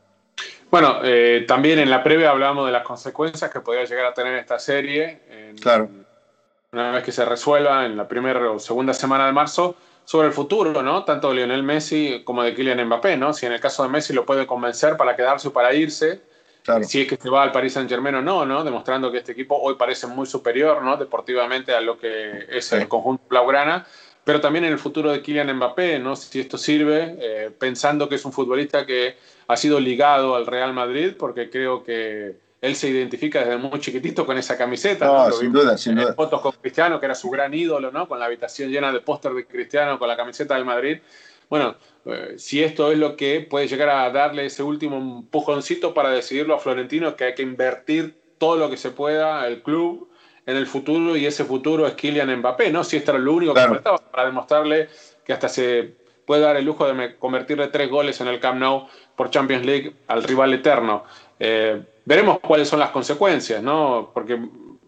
Bueno, 0.71 1.01
eh, 1.03 1.43
también 1.47 1.79
en 1.79 1.89
la 1.89 2.01
previa 2.01 2.31
hablamos 2.31 2.65
de 2.65 2.71
las 2.71 2.83
consecuencias 2.83 3.51
que 3.51 3.59
podría 3.59 3.85
llegar 3.85 4.05
a 4.05 4.13
tener 4.13 4.35
esta 4.35 4.57
serie. 4.57 5.53
claro. 5.61 5.89
Una 6.71 6.91
vez 6.91 7.03
que 7.03 7.11
se 7.11 7.25
resuelva 7.25 7.85
en 7.85 7.97
la 7.97 8.07
primera 8.07 8.49
o 8.49 8.57
segunda 8.57 8.93
semana 8.93 9.25
de 9.25 9.33
marzo, 9.33 9.75
sobre 10.05 10.27
el 10.27 10.33
futuro, 10.33 10.81
¿no? 10.81 11.03
Tanto 11.03 11.29
de 11.29 11.35
Lionel 11.35 11.63
Messi 11.63 12.21
como 12.23 12.43
de 12.43 12.53
Kylian 12.53 12.85
Mbappé, 12.85 13.17
¿no? 13.17 13.33
Si 13.33 13.45
en 13.45 13.51
el 13.51 13.59
caso 13.59 13.83
de 13.83 13.89
Messi 13.89 14.13
lo 14.13 14.25
puede 14.25 14.47
convencer 14.47 14.97
para 14.97 15.15
quedarse 15.15 15.49
o 15.49 15.53
para 15.53 15.73
irse, 15.73 16.21
si 16.83 17.01
es 17.01 17.07
que 17.07 17.17
se 17.17 17.29
va 17.29 17.43
al 17.43 17.51
Paris 17.51 17.73
Saint 17.73 17.89
Germain 17.89 18.15
o 18.15 18.21
no, 18.21 18.45
¿no? 18.45 18.63
Demostrando 18.63 19.11
que 19.11 19.19
este 19.19 19.31
equipo 19.31 19.57
hoy 19.57 19.75
parece 19.75 20.07
muy 20.07 20.25
superior, 20.25 20.81
¿no? 20.81 20.97
Deportivamente 20.97 21.73
a 21.73 21.81
lo 21.81 21.97
que 21.97 22.45
es 22.49 22.71
el 22.71 22.87
conjunto 22.87 23.23
blaugrana 23.29 23.85
pero 24.23 24.39
también 24.39 24.65
en 24.65 24.73
el 24.73 24.79
futuro 24.79 25.11
de 25.11 25.21
Kylian 25.21 25.55
Mbappé, 25.55 25.99
¿no? 25.99 26.15
si 26.15 26.39
esto 26.39 26.57
sirve, 26.57 27.17
eh, 27.19 27.51
pensando 27.57 28.07
que 28.07 28.15
es 28.15 28.25
un 28.25 28.31
futbolista 28.31 28.85
que 28.85 29.15
ha 29.47 29.57
sido 29.57 29.79
ligado 29.79 30.35
al 30.35 30.45
Real 30.45 30.73
Madrid, 30.73 31.13
porque 31.17 31.49
creo 31.49 31.83
que 31.83 32.35
él 32.61 32.75
se 32.75 32.89
identifica 32.89 33.39
desde 33.39 33.57
muy 33.57 33.79
chiquitito 33.79 34.25
con 34.25 34.37
esa 34.37 34.55
camiseta. 34.55 35.05
No, 35.05 35.31
sin 35.31 35.51
duda, 35.51 35.77
sin 35.77 35.95
duda. 35.95 36.13
Fotos 36.13 36.41
con 36.41 36.51
Cristiano, 36.51 36.99
que 36.99 37.07
era 37.07 37.15
su 37.15 37.29
gran 37.31 37.53
ídolo, 37.53 37.91
¿no? 37.91 38.07
con 38.07 38.19
la 38.19 38.25
habitación 38.25 38.69
llena 38.69 38.93
de 38.93 38.99
póster 38.99 39.33
de 39.33 39.47
Cristiano, 39.47 39.97
con 39.97 40.07
la 40.07 40.15
camiseta 40.15 40.53
del 40.53 40.65
Madrid. 40.65 40.99
Bueno, 41.49 41.75
eh, 42.05 42.35
si 42.37 42.63
esto 42.63 42.91
es 42.91 42.99
lo 42.99 43.15
que 43.15 43.41
puede 43.41 43.67
llegar 43.67 43.89
a 43.89 44.09
darle 44.11 44.45
ese 44.45 44.61
último 44.61 44.97
empujoncito 44.97 45.93
para 45.95 46.11
decidirlo 46.11 46.53
a 46.53 46.59
Florentino, 46.59 47.15
que 47.15 47.23
hay 47.25 47.33
que 47.33 47.41
invertir 47.41 48.15
todo 48.37 48.55
lo 48.57 48.69
que 48.69 48.77
se 48.77 48.91
pueda 48.91 49.47
el 49.47 49.63
club 49.63 50.10
en 50.45 50.57
el 50.57 50.67
futuro 50.67 51.15
y 51.15 51.25
ese 51.25 51.45
futuro 51.45 51.87
es 51.87 51.93
Kylian 51.93 52.35
Mbappé, 52.37 52.71
¿no? 52.71 52.83
Si 52.83 52.97
esto 52.97 53.11
era 53.11 53.19
lo 53.19 53.33
único 53.33 53.53
que 53.53 53.61
faltaba 53.61 53.97
para 53.97 54.25
demostrarle 54.25 54.89
que 55.23 55.33
hasta 55.33 55.47
se 55.47 55.93
puede 56.25 56.41
dar 56.41 56.55
el 56.57 56.65
lujo 56.65 56.91
de 56.91 57.15
convertirle 57.17 57.67
tres 57.67 57.89
goles 57.89 58.19
en 58.21 58.27
el 58.27 58.39
Camp 58.39 58.59
Nou 58.59 58.87
por 59.15 59.29
Champions 59.29 59.65
League 59.65 59.93
al 60.07 60.23
rival 60.23 60.53
eterno. 60.53 61.03
Eh, 61.39 61.81
veremos 62.05 62.39
cuáles 62.39 62.67
son 62.67 62.79
las 62.79 62.89
consecuencias, 62.89 63.61
¿no? 63.61 64.11
Porque 64.13 64.39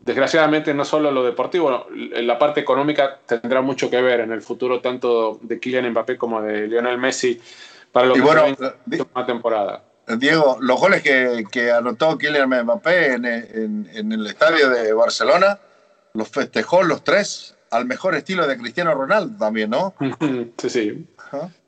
desgraciadamente 0.01 0.73
no 0.73 0.85
solo 0.85 1.11
lo 1.11 1.23
deportivo, 1.23 1.87
la 1.93 2.37
parte 2.37 2.61
económica 2.61 3.19
tendrá 3.25 3.61
mucho 3.61 3.89
que 3.89 4.01
ver 4.01 4.21
en 4.21 4.31
el 4.31 4.41
futuro 4.41 4.81
tanto 4.81 5.39
de 5.41 5.59
Kylian 5.59 5.89
Mbappé 5.91 6.17
como 6.17 6.41
de 6.41 6.67
Lionel 6.67 6.97
Messi 6.97 7.39
para 7.91 8.07
lo 8.07 8.15
que 8.15 8.21
bueno, 8.21 8.47
la 8.59 8.75
una 9.13 9.25
temporada. 9.25 9.83
Diego, 10.07 10.57
los 10.59 10.79
goles 10.79 11.01
que, 11.01 11.45
que 11.49 11.71
anotó 11.71 12.17
Kylian 12.17 12.49
Mbappé 12.49 13.13
en, 13.13 13.25
en, 13.25 14.11
el 14.11 14.27
estadio 14.27 14.69
de 14.69 14.91
Barcelona, 14.93 15.59
los 16.13 16.27
festejó 16.27 16.83
los 16.83 17.03
tres 17.03 17.55
al 17.71 17.85
mejor 17.85 18.15
estilo 18.15 18.45
de 18.45 18.57
Cristiano 18.57 18.93
Ronaldo 18.93 19.37
también, 19.37 19.69
¿no? 19.69 19.93
Sí, 20.57 20.69
sí. 20.69 21.07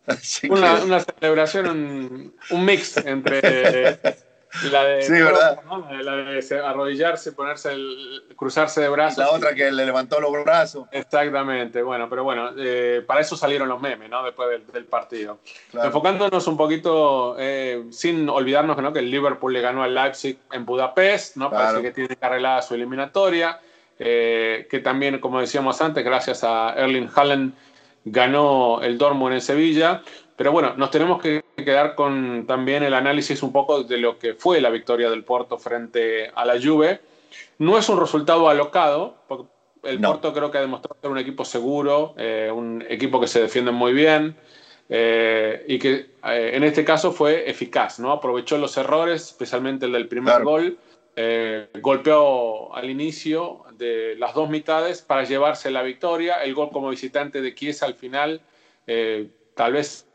Una, 0.49 0.83
una, 0.83 0.99
celebración, 0.99 1.67
un, 1.67 2.35
un 2.51 2.65
mix 2.65 2.97
entre 2.97 3.99
La 4.71 4.83
de, 4.83 5.01
sí, 5.03 5.11
¿verdad? 5.11 5.59
La 6.01 6.15
de 6.15 6.59
arrodillarse, 6.63 7.31
ponerse 7.33 7.73
el, 7.73 8.23
cruzarse 8.35 8.81
de 8.81 8.89
brazos. 8.89 9.17
La 9.17 9.31
otra 9.31 9.53
que 9.53 9.71
le 9.71 9.85
levantó 9.85 10.19
los 10.19 10.31
brazos. 10.43 10.87
Exactamente, 10.91 11.81
bueno, 11.81 12.09
pero 12.09 12.23
bueno, 12.23 12.51
eh, 12.57 13.03
para 13.05 13.21
eso 13.21 13.35
salieron 13.35 13.67
los 13.67 13.81
memes, 13.81 14.09
¿no? 14.09 14.23
Después 14.23 14.49
del, 14.71 14.85
partido. 14.85 15.39
Enfocándonos 15.73 16.47
un 16.47 16.57
poquito, 16.57 17.35
eh, 17.39 17.85
sin 17.91 18.29
olvidarnos 18.29 18.77
¿no? 18.77 18.93
que 18.93 18.99
el 18.99 19.09
Liverpool 19.09 19.53
le 19.53 19.61
ganó 19.61 19.83
al 19.83 19.93
Leipzig 19.93 20.37
en 20.51 20.65
Budapest, 20.65 21.37
¿no? 21.37 21.49
Parece 21.49 21.81
que 21.81 21.91
tiene 21.91 22.17
arreglar 22.21 22.63
su 22.63 22.75
eliminatoria. 22.75 23.59
Eh, 23.97 24.67
que 24.69 24.79
también, 24.79 25.19
como 25.19 25.39
decíamos 25.39 25.81
antes, 25.81 26.03
gracias 26.03 26.43
a 26.43 26.73
Erling 26.75 27.09
Haaland 27.15 27.53
ganó 28.03 28.81
el 28.81 28.97
Dortmund 28.97 29.35
en 29.35 29.41
Sevilla. 29.41 30.01
Pero 30.35 30.51
bueno, 30.51 30.73
nos 30.75 30.91
tenemos 30.91 31.21
que 31.21 31.44
quedar 31.63 31.95
con 31.95 32.45
también 32.47 32.83
el 32.83 32.93
análisis 32.93 33.41
un 33.41 33.51
poco 33.51 33.83
de 33.83 33.97
lo 33.97 34.19
que 34.19 34.33
fue 34.33 34.59
la 34.59 34.69
victoria 34.69 35.09
del 35.09 35.23
Porto 35.23 35.57
frente 35.57 36.29
a 36.33 36.45
la 36.45 36.59
Juve. 36.61 36.99
No 37.59 37.77
es 37.77 37.87
un 37.87 37.99
resultado 37.99 38.49
alocado, 38.49 39.15
porque 39.27 39.47
el 39.83 40.01
Porto 40.01 40.33
creo 40.33 40.51
que 40.51 40.57
ha 40.57 40.61
demostrado 40.61 40.97
ser 41.01 41.11
un 41.11 41.17
equipo 41.17 41.45
seguro, 41.45 42.15
eh, 42.17 42.51
un 42.53 42.83
equipo 42.89 43.19
que 43.19 43.27
se 43.27 43.41
defiende 43.41 43.71
muy 43.71 43.93
bien 43.93 44.35
eh, 44.89 45.63
y 45.67 45.79
que 45.79 46.11
eh, 46.25 46.51
en 46.53 46.63
este 46.63 46.83
caso 46.83 47.11
fue 47.11 47.49
eficaz, 47.49 47.99
¿no? 47.99 48.11
Aprovechó 48.11 48.57
los 48.57 48.75
errores, 48.77 49.23
especialmente 49.27 49.85
el 49.85 49.93
del 49.93 50.07
primer 50.07 50.43
gol, 50.43 50.77
golpeó 51.81 52.75
al 52.75 52.89
inicio 52.89 53.63
de 53.77 54.15
las 54.17 54.33
dos 54.33 54.49
mitades 54.49 55.01
para 55.01 55.23
llevarse 55.23 55.71
la 55.71 55.81
victoria, 55.81 56.43
el 56.43 56.53
gol 56.53 56.69
como 56.71 56.89
visitante 56.89 57.41
de 57.41 57.55
Chiesa 57.55 57.85
al 57.85 57.95
final 57.95 58.41
tal 59.55 59.73
vez 59.73 60.05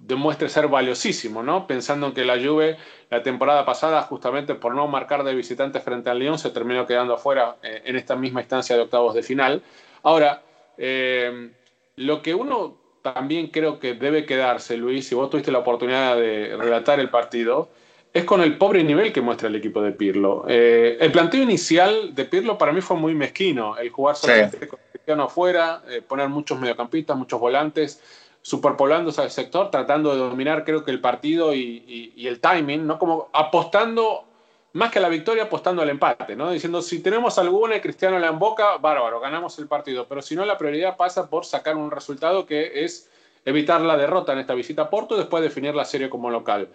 demuestre 0.00 0.48
ser 0.48 0.66
valiosísimo, 0.66 1.42
¿no? 1.42 1.66
Pensando 1.66 2.08
en 2.08 2.14
que 2.14 2.24
la 2.24 2.42
Juve 2.42 2.78
la 3.10 3.22
temporada 3.22 3.64
pasada, 3.64 4.02
justamente 4.02 4.54
por 4.54 4.74
no 4.74 4.86
marcar 4.86 5.24
de 5.24 5.34
visitante 5.34 5.80
frente 5.80 6.10
al 6.10 6.18
Lyon, 6.18 6.38
se 6.38 6.50
terminó 6.50 6.86
quedando 6.86 7.14
afuera 7.14 7.56
eh, 7.62 7.82
en 7.84 7.96
esta 7.96 8.16
misma 8.16 8.40
instancia 8.40 8.76
de 8.76 8.82
octavos 8.82 9.14
de 9.14 9.22
final. 9.22 9.62
Ahora, 10.02 10.42
eh, 10.78 11.50
lo 11.96 12.22
que 12.22 12.34
uno 12.34 12.78
también 13.02 13.48
creo 13.48 13.78
que 13.78 13.94
debe 13.94 14.24
quedarse, 14.24 14.76
Luis, 14.76 15.06
si 15.06 15.14
vos 15.14 15.28
tuviste 15.28 15.52
la 15.52 15.58
oportunidad 15.58 16.16
de 16.16 16.56
relatar 16.56 17.00
el 17.00 17.10
partido, 17.10 17.70
es 18.12 18.24
con 18.24 18.40
el 18.42 18.58
pobre 18.58 18.82
nivel 18.82 19.12
que 19.12 19.20
muestra 19.20 19.48
el 19.48 19.56
equipo 19.56 19.82
de 19.82 19.92
Pirlo. 19.92 20.44
Eh, 20.48 20.98
el 21.00 21.12
planteo 21.12 21.42
inicial 21.42 22.14
de 22.14 22.24
Pirlo 22.24 22.58
para 22.58 22.72
mí 22.72 22.80
fue 22.80 22.96
muy 22.96 23.14
mezquino, 23.14 23.76
el 23.76 23.90
jugar 23.90 24.16
solamente 24.16 24.66
con 24.66 24.78
Cristiano 24.90 25.24
afuera, 25.24 25.82
eh, 25.88 26.02
poner 26.02 26.28
muchos 26.28 26.58
mediocampistas, 26.58 27.16
muchos 27.16 27.38
volantes, 27.40 28.02
superpoblándose 28.42 29.20
al 29.20 29.30
sector, 29.30 29.70
tratando 29.70 30.12
de 30.12 30.18
dominar 30.18 30.64
creo 30.64 30.84
que 30.84 30.90
el 30.90 31.00
partido 31.00 31.54
y, 31.54 32.12
y, 32.16 32.26
el 32.26 32.40
timing, 32.40 32.86
¿no? 32.86 32.98
Como 32.98 33.28
apostando, 33.32 34.24
más 34.72 34.90
que 34.90 34.98
a 34.98 35.02
la 35.02 35.08
victoria, 35.08 35.44
apostando 35.44 35.82
al 35.82 35.90
empate, 35.90 36.36
¿no? 36.36 36.50
Diciendo, 36.50 36.80
si 36.80 37.02
tenemos 37.02 37.38
alguna 37.38 37.76
y 37.76 37.80
Cristiano 37.80 38.18
la 38.18 38.28
emboca, 38.28 38.78
bárbaro, 38.78 39.20
ganamos 39.20 39.58
el 39.58 39.66
partido, 39.66 40.06
pero 40.08 40.22
si 40.22 40.36
no, 40.36 40.44
la 40.46 40.56
prioridad 40.56 40.96
pasa 40.96 41.28
por 41.28 41.44
sacar 41.44 41.76
un 41.76 41.90
resultado 41.90 42.46
que 42.46 42.84
es 42.84 43.10
evitar 43.44 43.80
la 43.80 43.96
derrota 43.96 44.32
en 44.32 44.38
esta 44.38 44.54
visita 44.54 44.82
a 44.82 44.90
Porto 44.90 45.14
y 45.14 45.18
después 45.18 45.42
definir 45.42 45.74
la 45.74 45.84
serie 45.84 46.08
como 46.08 46.30
local. 46.30 46.68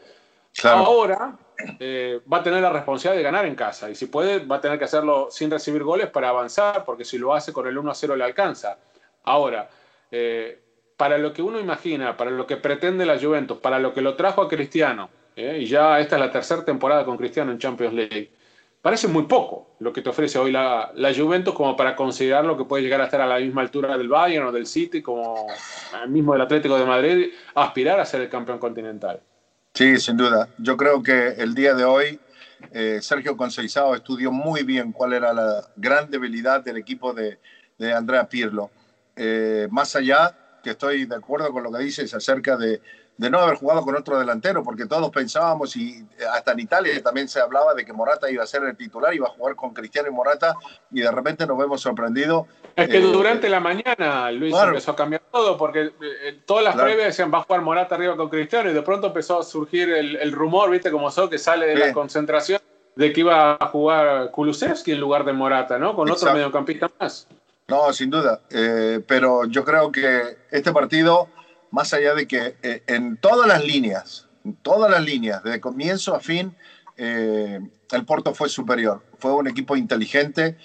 Ahora 0.64 1.38
eh, 1.80 2.22
va 2.32 2.38
a 2.38 2.44
tener 2.44 2.62
la 2.62 2.70
responsabilidad 2.70 3.18
de 3.18 3.24
ganar 3.24 3.46
en 3.46 3.56
casa 3.56 3.90
y 3.90 3.96
si 3.96 4.06
puede 4.06 4.40
va 4.46 4.58
a 4.58 4.62
tener 4.62 4.80
que 4.80 4.86
hacerlo 4.86 5.28
sin 5.30 5.52
recibir 5.52 5.84
goles 5.84 6.10
para 6.10 6.30
avanzar 6.30 6.86
porque 6.86 7.04
si 7.04 7.18
lo 7.18 7.34
hace 7.34 7.52
con 7.52 7.68
el 7.68 7.78
1 7.78 7.92
a 7.92 7.94
0 7.94 8.16
le 8.16 8.24
alcanza. 8.24 8.78
Ahora, 9.24 9.70
eh, 10.12 10.65
para 10.98 11.18
lo 11.18 11.34
que 11.34 11.42
uno 11.42 11.60
imagina, 11.60 12.16
para 12.16 12.32
lo 12.32 12.48
que 12.48 12.58
pretende 12.58 13.06
la 13.06 13.20
Juventus, 13.20 13.58
para 13.60 13.80
lo 13.80 13.94
que 13.94 14.02
lo 14.02 14.16
trajo 14.16 14.42
a 14.42 14.48
Cristiano, 14.48 15.10
eh, 15.36 15.60
y 15.62 15.66
ya 15.66 16.00
esta 16.00 16.16
es 16.16 16.22
la 16.22 16.32
tercera 16.32 16.64
temporada 16.64 17.06
con 17.06 17.18
Cristiano 17.18 17.52
en 17.52 17.58
Champions 17.58 17.94
League, 17.94 18.32
parece 18.82 19.08
muy 19.08 19.24
poco 19.24 19.75
lo 19.80 19.92
que 19.92 20.02
te 20.02 20.10
ofrece 20.10 20.38
hoy 20.38 20.52
la, 20.52 20.92
la, 20.96 21.14
Juventus 21.14 21.54
como 21.54 21.75
para 21.75 21.96
considerar 21.96 22.46
lo 22.46 22.56
que 22.56 22.66
puede 22.66 22.84
llegar 22.84 23.02
a 23.02 23.06
estar 23.06 23.20
a 23.20 23.25
la 23.25 23.40
misma 23.40 23.62
altura 23.62 23.98
del 23.98 24.08
Bayern 24.08 24.48
o 24.48 24.52
del 24.52 24.68
City, 24.68 25.02
como 25.02 25.48
el 26.04 26.10
mismo 26.10 26.34
del 26.34 26.42
Atlético 26.42 26.78
de 26.78 26.86
Madrid, 26.86 27.34
aspirar 27.56 28.00
a 28.00 28.06
ser 28.06 28.22
el 28.22 28.30
campeón 28.30 28.60
continental. 28.60 29.20
Sí, 29.74 29.98
sin 29.98 30.16
duda. 30.16 30.48
Yo 30.58 30.78
creo 30.78 31.04
que 31.04 31.30
el 31.30 31.54
día 31.54 31.74
de 31.74 31.84
hoy 31.84 32.20
eh, 32.72 33.00
Sergio 33.02 33.36
Conceizao 33.36 33.96
estudió 33.96 34.32
muy 34.32 34.64
bien 34.64 34.92
cuál 34.92 35.14
era 35.14 35.34
la 35.34 35.68
gran 35.75 36.10
debilidad 36.10 36.64
del 36.64 36.78
equipo 36.78 37.14
de, 37.14 37.40
de 37.78 37.94
Andrea 37.94 38.28
Pirlo. 38.30 38.70
Eh, 39.16 39.68
más 39.72 39.96
allá, 39.96 40.36
que 40.66 40.72
estoy 40.72 41.06
de 41.06 41.16
acuerdo 41.16 41.54
con 41.54 41.62
lo 41.62 41.72
que 41.72 41.78
dices 41.78 42.12
acerca 42.16 42.58
de, 42.58 42.82
de 43.18 43.30
no 43.30 43.38
haber 43.38 43.56
jugado 43.56 43.84
con 43.84 43.96
otro 43.96 44.18
delantero, 44.18 44.64
porque 44.64 44.88
todos 44.88 45.12
pensábamos, 45.12 45.76
y 45.76 46.04
hasta 46.34 46.54
en 46.54 46.60
Italia 46.60 47.04
también 47.04 47.30
se 47.30 47.40
hablaba 47.40 47.76
de 47.76 47.86
que 47.86 47.94
Morata 47.94 48.32
iba 48.32 48.44
a 48.44 48.48
ser 48.48 48.64
el 48.64 48.76
titular, 48.76 49.14
iba 49.14 49.28
a 49.28 49.30
jugar 49.30 49.56
con 49.56 49.76
Cristiano 49.76 50.10
y 50.10 50.12
Morata, 50.12 50.56
y 50.92 51.02
de 51.02 51.12
repente 51.12 51.46
nos 51.46 51.56
vemos 51.56 51.82
sorprendidos. 51.82 52.48
Es 52.76 52.90
que 52.90 52.98
eh, 52.98 53.02
durante 53.02 53.48
la 53.48 53.60
mañana 53.60 54.32
Luis 54.32 54.56
empezó 54.56 54.92
a 54.92 54.96
cambiar 54.96 55.22
todo, 55.32 55.56
porque 55.56 55.92
eh, 56.02 56.40
todas 56.48 56.64
las 56.64 56.76
previas 56.76 57.10
decían 57.10 57.32
va 57.32 57.38
a 57.38 57.44
jugar 57.44 57.62
Morata 57.62 57.94
arriba 57.94 58.18
con 58.18 58.28
Cristiano, 58.28 58.72
y 58.72 58.74
de 58.74 58.82
pronto 58.82 59.08
empezó 59.08 59.40
a 59.40 59.44
surgir 59.44 59.92
el, 59.92 60.32
rumor, 60.32 60.72
viste 60.72 60.90
como 60.90 61.12
son, 61.12 61.30
que 61.30 61.38
sale 61.38 61.68
de 61.68 61.76
la 61.76 61.94
concentración 61.94 62.60
de 62.96 63.14
que 63.14 63.20
iba 63.20 63.56
a 63.60 63.68
jugar 63.68 64.32
Kulusevski 64.32 64.94
en 64.94 65.00
lugar 65.00 65.26
de 65.26 65.34
Morata, 65.34 65.78
¿no? 65.78 65.96
Con 65.96 66.10
otro 66.10 66.34
mediocampista 66.34 66.90
más. 67.00 67.28
No, 67.68 67.92
sin 67.94 68.12
duda. 68.12 68.42
Eh, 68.52 69.02
pero 69.08 69.46
yo 69.46 69.66
creo 69.66 69.92
que 69.92 70.38
este 70.52 70.72
partido 70.72 71.30
más 71.72 71.94
allá 71.94 72.14
de 72.14 72.28
que 72.28 72.56
eh, 72.62 72.84
en 72.88 73.18
todas 73.18 73.48
las 73.48 73.66
líneas, 73.66 74.28
todas 74.62 74.90
las 74.90 75.04
líneas, 75.04 75.44
de 75.44 75.60
comienzo 75.60 76.16
a 76.16 76.20
fin, 76.20 76.56
eh, 76.96 77.60
el 77.92 78.06
Porto 78.06 78.34
fue 78.36 78.50
superior. 78.50 79.04
Fue 79.18 79.34
un 79.34 79.48
equipo 79.48 79.76
inteligente. 79.76 80.58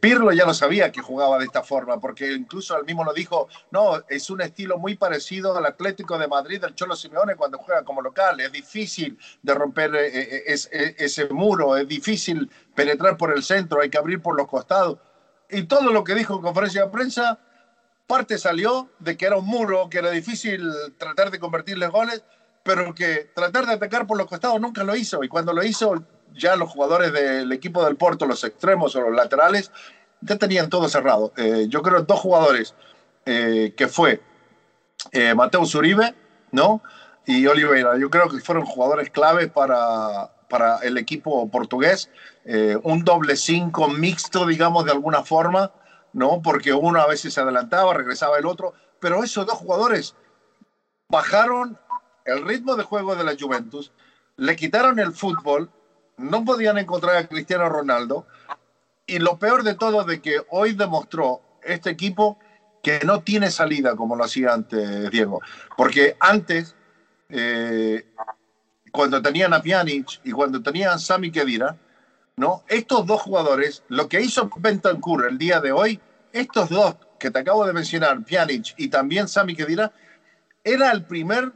Pirlo 0.00 0.32
ya 0.32 0.44
lo 0.44 0.52
sabía 0.52 0.90
que 0.90 1.00
jugaba 1.00 1.38
de 1.38 1.44
esta 1.44 1.62
forma, 1.62 2.00
porque 2.00 2.32
incluso 2.32 2.76
él 2.76 2.84
mismo 2.84 3.04
lo 3.04 3.12
dijo, 3.12 3.46
no, 3.70 4.02
es 4.08 4.28
un 4.30 4.40
estilo 4.40 4.78
muy 4.78 4.96
parecido 4.96 5.56
al 5.56 5.64
Atlético 5.64 6.18
de 6.18 6.26
Madrid 6.26 6.60
del 6.60 6.74
Cholo 6.74 6.96
Simeone 6.96 7.36
cuando 7.36 7.58
juega 7.58 7.84
como 7.84 8.02
local. 8.02 8.40
Es 8.40 8.50
difícil 8.50 9.16
de 9.40 9.54
romper 9.54 9.94
ese 9.94 11.28
muro, 11.28 11.76
es 11.76 11.86
difícil 11.86 12.50
penetrar 12.74 13.16
por 13.16 13.32
el 13.32 13.44
centro, 13.44 13.80
hay 13.80 13.90
que 13.90 13.98
abrir 13.98 14.20
por 14.20 14.36
los 14.36 14.48
costados. 14.48 14.98
Y 15.52 15.64
todo 15.64 15.92
lo 15.92 16.02
que 16.02 16.14
dijo 16.14 16.34
en 16.34 16.42
conferencia 16.42 16.84
de 16.84 16.90
prensa 16.90 17.38
parte 18.06 18.38
salió 18.38 18.90
de 18.98 19.16
que 19.16 19.26
era 19.26 19.36
un 19.36 19.46
muro, 19.46 19.88
que 19.88 19.98
era 19.98 20.10
difícil 20.10 20.66
tratar 20.98 21.30
de 21.30 21.38
convertirles 21.38 21.90
goles, 21.90 22.24
pero 22.62 22.94
que 22.94 23.30
tratar 23.34 23.66
de 23.66 23.74
atacar 23.74 24.06
por 24.06 24.16
los 24.16 24.26
costados 24.26 24.60
nunca 24.60 24.82
lo 24.84 24.96
hizo. 24.96 25.22
Y 25.22 25.28
cuando 25.28 25.52
lo 25.52 25.62
hizo, 25.62 26.04
ya 26.34 26.56
los 26.56 26.70
jugadores 26.70 27.12
del 27.12 27.52
equipo 27.52 27.84
del 27.84 27.96
Porto, 27.96 28.26
los 28.26 28.42
extremos 28.44 28.96
o 28.96 29.00
los 29.02 29.14
laterales, 29.14 29.70
ya 30.20 30.36
tenían 30.36 30.70
todo 30.70 30.88
cerrado. 30.88 31.32
Eh, 31.36 31.66
yo 31.68 31.82
creo 31.82 32.02
dos 32.02 32.20
jugadores, 32.20 32.74
eh, 33.26 33.74
que 33.76 33.88
fue 33.88 34.20
eh, 35.10 35.34
Mateo 35.34 35.66
Zuribe, 35.66 36.14
¿no? 36.50 36.82
Y 37.26 37.46
Oliveira. 37.46 37.98
Yo 37.98 38.10
creo 38.10 38.28
que 38.28 38.38
fueron 38.40 38.64
jugadores 38.64 39.10
clave 39.10 39.48
para, 39.48 40.30
para 40.52 40.76
el 40.82 40.98
equipo 40.98 41.48
portugués. 41.48 42.10
un 42.82 43.04
doble 43.04 43.36
cinco 43.36 43.88
mixto, 43.88 44.44
digamos, 44.44 44.84
de 44.84 44.90
alguna 44.92 45.22
forma, 45.22 45.72
¿no? 46.12 46.42
Porque 46.42 46.74
uno 46.74 47.00
a 47.00 47.06
veces 47.06 47.32
se 47.32 47.40
adelantaba, 47.40 47.94
regresaba 47.94 48.36
el 48.36 48.44
otro, 48.44 48.74
pero 49.00 49.24
esos 49.24 49.46
dos 49.46 49.56
jugadores 49.56 50.14
bajaron 51.08 51.78
el 52.26 52.44
ritmo 52.44 52.76
de 52.76 52.84
juego 52.84 53.16
de 53.16 53.24
la 53.24 53.34
Juventus, 53.38 53.92
le 54.36 54.54
quitaron 54.54 54.98
el 54.98 55.12
fútbol, 55.12 55.70
no 56.18 56.44
podían 56.44 56.76
encontrar 56.76 57.16
a 57.16 57.26
Cristiano 57.26 57.70
Ronaldo, 57.70 58.26
y 59.06 59.20
lo 59.20 59.38
peor 59.38 59.62
de 59.62 59.74
todo 59.74 60.04
de 60.04 60.20
que 60.20 60.42
hoy 60.50 60.74
demostró 60.74 61.40
este 61.62 61.88
equipo 61.88 62.38
que 62.82 63.00
no 63.06 63.22
tiene 63.22 63.50
salida 63.50 63.96
como 63.96 64.16
lo 64.16 64.24
hacía 64.24 64.52
antes 64.52 65.10
Diego, 65.10 65.40
porque 65.78 66.14
antes, 66.20 66.76
eh, 67.30 68.04
cuando 68.92 69.20
tenían 69.20 69.52
a 69.54 69.62
Pjanic 69.62 70.20
y 70.22 70.30
cuando 70.30 70.62
tenían 70.62 70.92
a 70.92 70.98
Sami 70.98 71.32
Khedira, 71.32 71.76
¿no? 72.36 72.62
Estos 72.68 73.06
dos 73.06 73.22
jugadores, 73.22 73.82
lo 73.88 74.08
que 74.08 74.20
hizo 74.20 74.48
Bentancur 74.56 75.26
el 75.26 75.38
día 75.38 75.60
de 75.60 75.72
hoy, 75.72 76.00
estos 76.32 76.68
dos 76.68 76.96
que 77.18 77.30
te 77.30 77.40
acabo 77.40 77.66
de 77.66 77.72
mencionar, 77.72 78.22
Pjanic 78.24 78.74
y 78.76 78.88
también 78.88 79.26
Sami 79.26 79.56
Khedira, 79.56 79.92
era 80.62 80.92
el 80.92 81.04
primer 81.04 81.52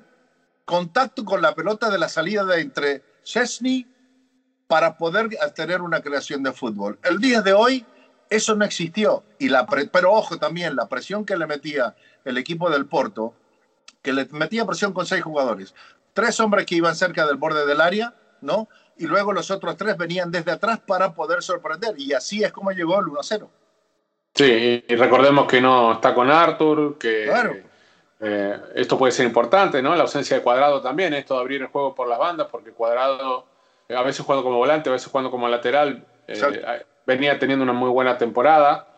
contacto 0.64 1.24
con 1.24 1.40
la 1.40 1.54
pelota 1.54 1.90
de 1.90 1.98
la 1.98 2.08
salida 2.08 2.44
de 2.44 2.60
entre 2.60 3.04
Chesney 3.22 3.86
para 4.66 4.96
poder 4.96 5.28
tener 5.54 5.80
una 5.80 6.00
creación 6.00 6.42
de 6.42 6.52
fútbol. 6.52 6.98
El 7.04 7.20
día 7.20 7.40
de 7.40 7.52
hoy 7.52 7.86
eso 8.30 8.54
no 8.54 8.64
existió. 8.64 9.24
Y 9.38 9.48
la 9.48 9.66
pero 9.66 10.12
ojo 10.12 10.38
también, 10.38 10.76
la 10.76 10.88
presión 10.88 11.24
que 11.24 11.36
le 11.36 11.46
metía 11.46 11.94
el 12.24 12.38
equipo 12.38 12.70
del 12.70 12.86
Porto, 12.86 13.34
que 14.02 14.12
le 14.12 14.26
metía 14.32 14.66
presión 14.66 14.92
con 14.92 15.06
seis 15.06 15.22
jugadores. 15.22 15.74
Tres 16.16 16.40
hombres 16.40 16.66
que 16.66 16.74
iban 16.74 16.96
cerca 16.96 17.24
del 17.26 17.36
borde 17.36 17.64
del 17.64 17.80
área, 17.80 18.12
¿no? 18.40 18.68
y 18.98 19.06
luego 19.06 19.32
los 19.32 19.50
otros 19.50 19.76
tres 19.76 19.96
venían 19.96 20.30
desde 20.30 20.52
atrás 20.52 20.80
para 20.86 21.12
poder 21.12 21.42
sorprender. 21.42 21.94
Y 21.98 22.12
así 22.12 22.42
es 22.42 22.52
como 22.52 22.72
llegó 22.72 22.98
el 22.98 23.06
1-0. 23.06 23.48
Sí, 24.34 24.84
y 24.86 24.96
recordemos 24.96 25.46
que 25.46 25.60
no 25.60 25.94
está 25.94 26.14
con 26.14 26.30
Arthur, 26.30 26.98
que 26.98 27.30
eh, 28.20 28.58
esto 28.74 28.98
puede 28.98 29.12
ser 29.12 29.26
importante, 29.26 29.80
¿no? 29.82 29.94
La 29.94 30.02
ausencia 30.02 30.36
de 30.36 30.42
Cuadrado 30.42 30.82
también, 30.82 31.14
esto 31.14 31.34
de 31.34 31.40
abrir 31.40 31.62
el 31.62 31.68
juego 31.68 31.94
por 31.94 32.08
las 32.08 32.18
bandas, 32.18 32.48
porque 32.50 32.72
Cuadrado 32.72 33.46
eh, 33.88 33.96
a 33.96 34.02
veces 34.02 34.24
jugando 34.24 34.44
como 34.44 34.58
volante, 34.58 34.90
a 34.90 34.92
veces 34.92 35.08
jugando 35.08 35.30
como 35.30 35.48
lateral, 35.48 36.04
eh, 36.26 36.84
venía 37.06 37.38
teniendo 37.38 37.62
una 37.62 37.72
muy 37.72 37.88
buena 37.88 38.18
temporada, 38.18 38.88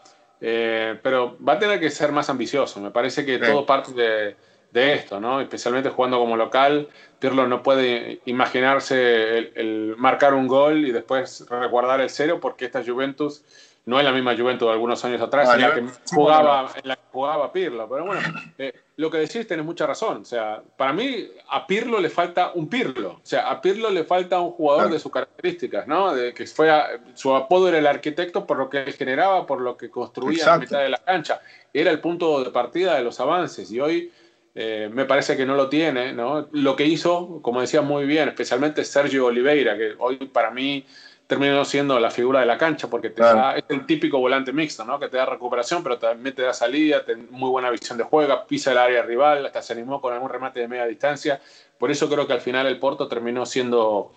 pero 0.40 1.37
va 1.44 1.54
a 1.54 1.59
tener 1.59 1.78
que 1.78 1.90
ser 1.90 2.11
más 2.11 2.28
ambicioso. 2.31 2.81
Me 2.81 2.90
parece 2.90 3.24
que 3.24 3.38
todo 3.38 3.64
parte 3.64 3.92
de 3.92 4.37
de 4.79 4.95
esto, 4.95 5.21
¿no? 5.21 5.41
Especialmente 5.41 5.91
jugando 5.91 6.19
como 6.19 6.37
local, 6.37 6.88
Pirlo 7.19 7.47
no 7.47 7.62
puede 7.62 8.21
imaginarse 8.27 9.38
el, 9.55 9.95
marcar 9.99 10.35
un 10.35 10.47
gol 10.47 10.87
y 10.87 10.93
después 10.93 11.45
resguardar 11.49 12.01
el 12.01 12.11
cero 12.11 12.38
porque 12.41 12.64
esta 12.64 12.83
Juventus 12.85 13.43
no 13.88 13.99
es 13.99 14.05
la 14.05 14.12
misma 14.12 14.37
Juventus 14.37 14.69
de 14.69 14.73
algunos 14.73 15.03
años 15.07 15.23
atrás, 15.23 15.49
en, 15.55 15.62
la 15.62 15.75
que 15.75 15.85
jugaba, 16.12 16.71
en 16.75 16.88
la 16.88 16.97
que 16.97 17.03
jugaba 17.11 17.51
Pirlo. 17.51 17.88
Pero 17.88 18.05
bueno, 18.05 18.21
eh, 18.59 18.75
lo 18.97 19.11
que 19.11 19.17
decís 19.17 19.47
tenés 19.47 19.64
mucha 19.64 19.87
razón. 19.87 20.21
O 20.21 20.25
sea, 20.27 20.62
para 20.77 20.93
mí 20.93 21.27
a 21.49 21.67
Pirlo 21.67 21.99
le 21.99 22.11
falta 22.11 22.53
un 22.55 22.69
Pirlo. 22.69 23.12
O 23.12 23.21
sea, 23.23 23.49
a 23.49 23.62
Pirlo 23.62 23.88
le 23.88 24.05
falta 24.05 24.41
un 24.41 24.51
jugador 24.51 24.91
de 24.91 24.99
sus 24.99 25.11
características, 25.11 25.87
¿no? 25.87 26.14
De 26.14 26.35
que 26.35 26.47
fue 26.47 26.71
su 27.14 27.35
apodo 27.35 27.69
era 27.71 27.79
el 27.79 27.87
arquitecto 27.87 28.47
por 28.47 28.59
lo 28.59 28.69
que 28.69 28.93
generaba, 28.93 29.47
por 29.47 29.62
lo 29.62 29.79
que 29.79 29.91
construía 29.91 30.43
en 30.43 30.51
la 30.51 30.59
mitad 30.59 30.81
de 30.81 30.88
la 30.91 30.99
cancha. 30.99 31.41
Era 31.73 31.91
el 31.91 32.01
punto 32.01 32.45
de 32.45 32.51
partida 32.51 32.95
de 32.95 33.03
los 33.03 33.19
avances 33.21 33.73
y 33.73 33.81
hoy 33.81 34.12
eh, 34.55 34.91
me 34.93 35.05
parece 35.05 35.37
que 35.37 35.47
no 35.47 35.55
lo 35.55 35.69
tiene, 35.69 36.13
¿no? 36.13 36.49
Lo 36.53 36.75
que 36.75 36.85
hizo, 36.85 37.41
como 37.43 37.61
decía 37.61 37.83
muy 37.83 38.07
bien, 38.07 38.29
especialmente 38.29 38.85
Sergio 38.85 39.27
Oliveira, 39.27 39.77
que 39.77 39.95
hoy 39.99 40.17
para 40.17 40.51
mí 40.51 40.85
terminó 41.29 41.63
siendo 41.67 42.01
la 42.01 42.11
figura 42.11 42.41
de 42.41 42.47
la 42.47 42.57
cancha, 42.57 42.89
porque 42.89 43.11
te 43.11 43.21
da, 43.21 43.55
es 43.55 43.65
el 43.69 43.85
típico 43.85 44.19
volante 44.19 44.51
mixto, 44.53 44.85
¿no? 44.85 44.99
Que 44.99 45.09
te 45.09 45.19
da 45.19 45.27
recuperación, 45.27 45.83
pero 45.83 45.99
también 45.99 46.35
te 46.35 46.43
da 46.43 46.55
salida, 46.55 47.05
te, 47.05 47.17
muy 47.17 47.51
buena 47.51 47.71
visión 47.71 47.99
de 47.99 48.05
juego, 48.05 48.47
pisa 48.49 48.73
el 48.73 48.79
área 48.79 49.03
rival, 49.03 49.45
hasta 49.45 49.61
se 49.61 49.75
animó 49.75 50.01
con 50.01 50.15
algún 50.15 50.31
remate 50.31 50.61
de 50.61 50.69
media 50.69 50.87
distancia. 50.87 51.39
Por 51.79 51.91
eso 51.91 52.09
creo 52.09 52.27
que 52.27 52.33
al 52.33 52.41
final 52.41 52.67
el 52.67 52.79
Porto 52.79 53.07
terminó 53.09 53.45
siendo 53.45 54.13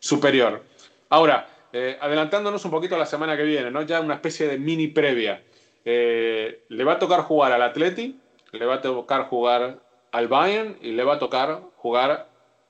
superior. 0.00 0.64
Ahora, 1.10 1.46
eh, 1.72 1.96
adelantándonos 2.00 2.64
un 2.64 2.72
poquito 2.72 2.96
a 2.96 2.98
la 2.98 3.06
semana 3.06 3.36
que 3.36 3.44
viene, 3.44 3.70
¿no? 3.70 3.82
Ya 3.82 4.00
una 4.00 4.14
especie 4.14 4.48
de 4.48 4.58
mini 4.58 4.88
previa. 4.88 5.42
eh, 5.84 6.64
le 6.68 6.84
va 6.84 6.94
a 6.94 6.98
tocar 6.98 7.20
jugar 7.20 7.52
al 7.52 7.62
Atleti, 7.62 8.18
le 8.52 8.66
va 8.66 8.74
a 8.74 8.80
tocar 8.80 9.28
jugar 9.28 9.80
al 10.12 10.28
Bayern 10.28 10.78
y 10.80 10.92
le 10.92 11.04
va 11.04 11.14
a 11.14 11.18
tocar 11.18 11.62
jugar 11.76 12.28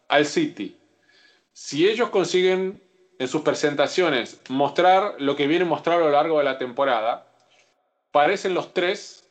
al 0.09 0.27
City. 0.27 0.77
Si 1.53 1.89
ellos 1.89 2.11
consiguen 2.11 2.83
en 3.19 3.29
sus 3.29 3.43
presentaciones 3.43 4.41
mostrar 4.49 5.17
lo 5.19 5.37
que 5.37 5.47
viene 5.47 5.65
mostrado 5.65 6.03
a 6.03 6.05
lo 6.07 6.13
largo 6.13 6.39
de 6.39 6.45
la 6.45 6.59
temporada, 6.59 7.27
parecen 8.11 8.55
los 8.55 8.73
tres 8.73 9.29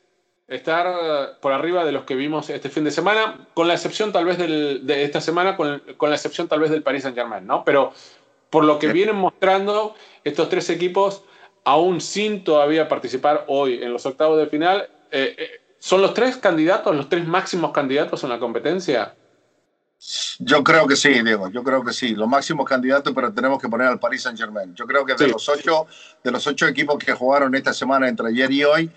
estar 0.47 0.87
eh, 0.87 1.27
por 1.41 1.51
arriba 1.51 1.85
de 1.85 1.91
los 1.91 2.03
que 2.03 2.15
vimos 2.15 2.49
este 2.49 2.69
fin 2.69 2.83
de 2.83 2.91
semana, 2.91 3.47
con 3.53 3.67
la 3.67 3.73
excepción 3.73 4.11
tal 4.11 4.25
vez 4.25 4.37
de 4.37 5.03
esta 5.03 5.19
semana, 5.19 5.57
con, 5.57 5.81
la 6.01 6.15
excepción 6.15 6.47
tal 6.47 6.61
vez 6.61 6.69
del 6.69 6.83
Paris 6.83 7.03
Saint 7.03 7.17
Germain, 7.17 7.45
¿no? 7.45 7.63
Pero 7.65 7.93
por 8.49 8.63
lo 8.63 8.79
que 8.79 8.87
vienen 8.87 9.15
mostrando 9.15 9.95
estos 10.23 10.47
tres 10.49 10.69
equipos, 10.69 11.23
aún 11.65 11.99
sin 11.99 12.43
todavía 12.45 12.87
participar 12.87 13.43
hoy 13.47 13.83
en 13.83 13.91
los 13.91 14.05
octavos 14.05 14.37
de 14.37 14.47
final, 14.47 14.89
eh, 15.11 15.35
eh, 15.37 15.61
¿son 15.79 16.01
los 16.01 16.13
tres 16.13 16.37
candidatos, 16.37 16.95
los 16.95 17.09
tres 17.09 17.27
máximos 17.27 17.71
candidatos 17.71 18.23
en 18.23 18.29
la 18.29 18.39
competencia? 18.39 19.15
Yo 20.39 20.63
creo 20.63 20.87
que 20.87 20.95
sí, 20.95 21.09
Diego, 21.23 21.49
yo 21.49 21.63
creo 21.63 21.83
que 21.83 21.91
sí. 21.91 22.15
Los 22.15 22.27
máximos 22.27 22.67
candidatos, 22.67 23.13
pero 23.15 23.33
tenemos 23.33 23.59
que 23.59 23.67
poner 23.67 23.87
al 23.87 23.99
Paris 23.99 24.21
Saint 24.21 24.37
Germain. 24.37 24.75
Yo 24.75 24.85
creo 24.85 25.03
que 25.05 25.15
de, 25.15 25.27
los 25.27 25.49
ocho, 25.49 25.87
de 26.23 26.31
los 26.31 26.45
ocho 26.45 26.67
equipos 26.67 26.97
que 27.03 27.13
jugaron 27.13 27.55
esta 27.55 27.73
semana 27.73 28.07
entre 28.07 28.27
ayer 28.27 28.51
y 28.51 28.63
hoy, 28.63 28.91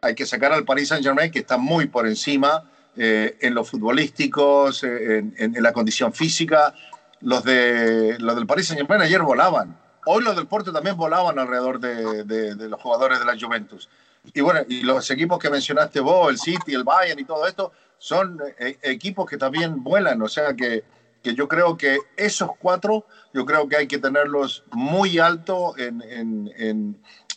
hay 0.00 0.14
que 0.16 0.26
sacar 0.26 0.52
al 0.52 0.64
Paris 0.64 0.88
Saint 0.88 1.04
Germain, 1.04 1.30
que 1.30 1.38
está 1.38 1.58
muy 1.58 1.86
por 1.86 2.08
encima 2.08 2.64
eh, 2.96 3.36
en 3.40 3.54
los 3.54 3.70
futbolísticos, 3.70 4.82
eh, 4.82 5.24
en, 5.36 5.62
la 5.62 5.72
condición 5.72 6.12
física. 6.12 6.74
Los, 7.20 7.44
de, 7.44 8.18
los 8.18 8.34
del 8.34 8.46
Paris 8.46 8.66
Saint 8.66 8.80
Germain 8.80 9.00
ayer 9.00 9.22
volaban. 9.22 9.78
Hoy 10.06 10.24
los 10.24 10.34
del 10.34 10.48
Porto 10.48 10.72
también 10.72 10.96
volaban 10.96 11.38
alrededor 11.38 11.78
de, 11.78 12.24
de, 12.24 12.68
los 12.68 12.80
jugadores 12.80 13.20
de 13.20 13.24
la 13.24 13.38
Juventus. 13.40 13.88
Y 14.34 14.40
bueno, 14.40 14.60
y 14.68 14.82
los 14.82 15.10
equipos 15.10 15.38
que 15.38 15.50
mencionaste 15.50 16.00
vos, 16.00 16.30
el 16.30 16.38
City, 16.38 16.74
el 16.74 16.84
Bayern 16.84 17.18
y 17.18 17.24
todo 17.24 17.46
esto, 17.46 17.72
son 17.98 18.38
eh, 18.58 18.78
equipos 18.82 19.28
que 19.28 19.36
también 19.36 19.82
vuelan. 19.82 20.22
O 20.22 20.28
sea 20.28 20.54
que, 20.54 20.84
que, 21.22 21.34
yo 21.34 21.48
creo 21.48 21.76
que 21.76 21.98
esos 22.16 22.50
cuatro, 22.58 23.06
yo 23.34 23.44
creo 23.44 23.68
que 23.68 23.76
hay 23.76 23.86
que 23.86 23.98
tenerlos 23.98 24.64
muy 24.70 25.18
alto 25.18 25.76
en, 25.76 26.02
en, 26.02 26.52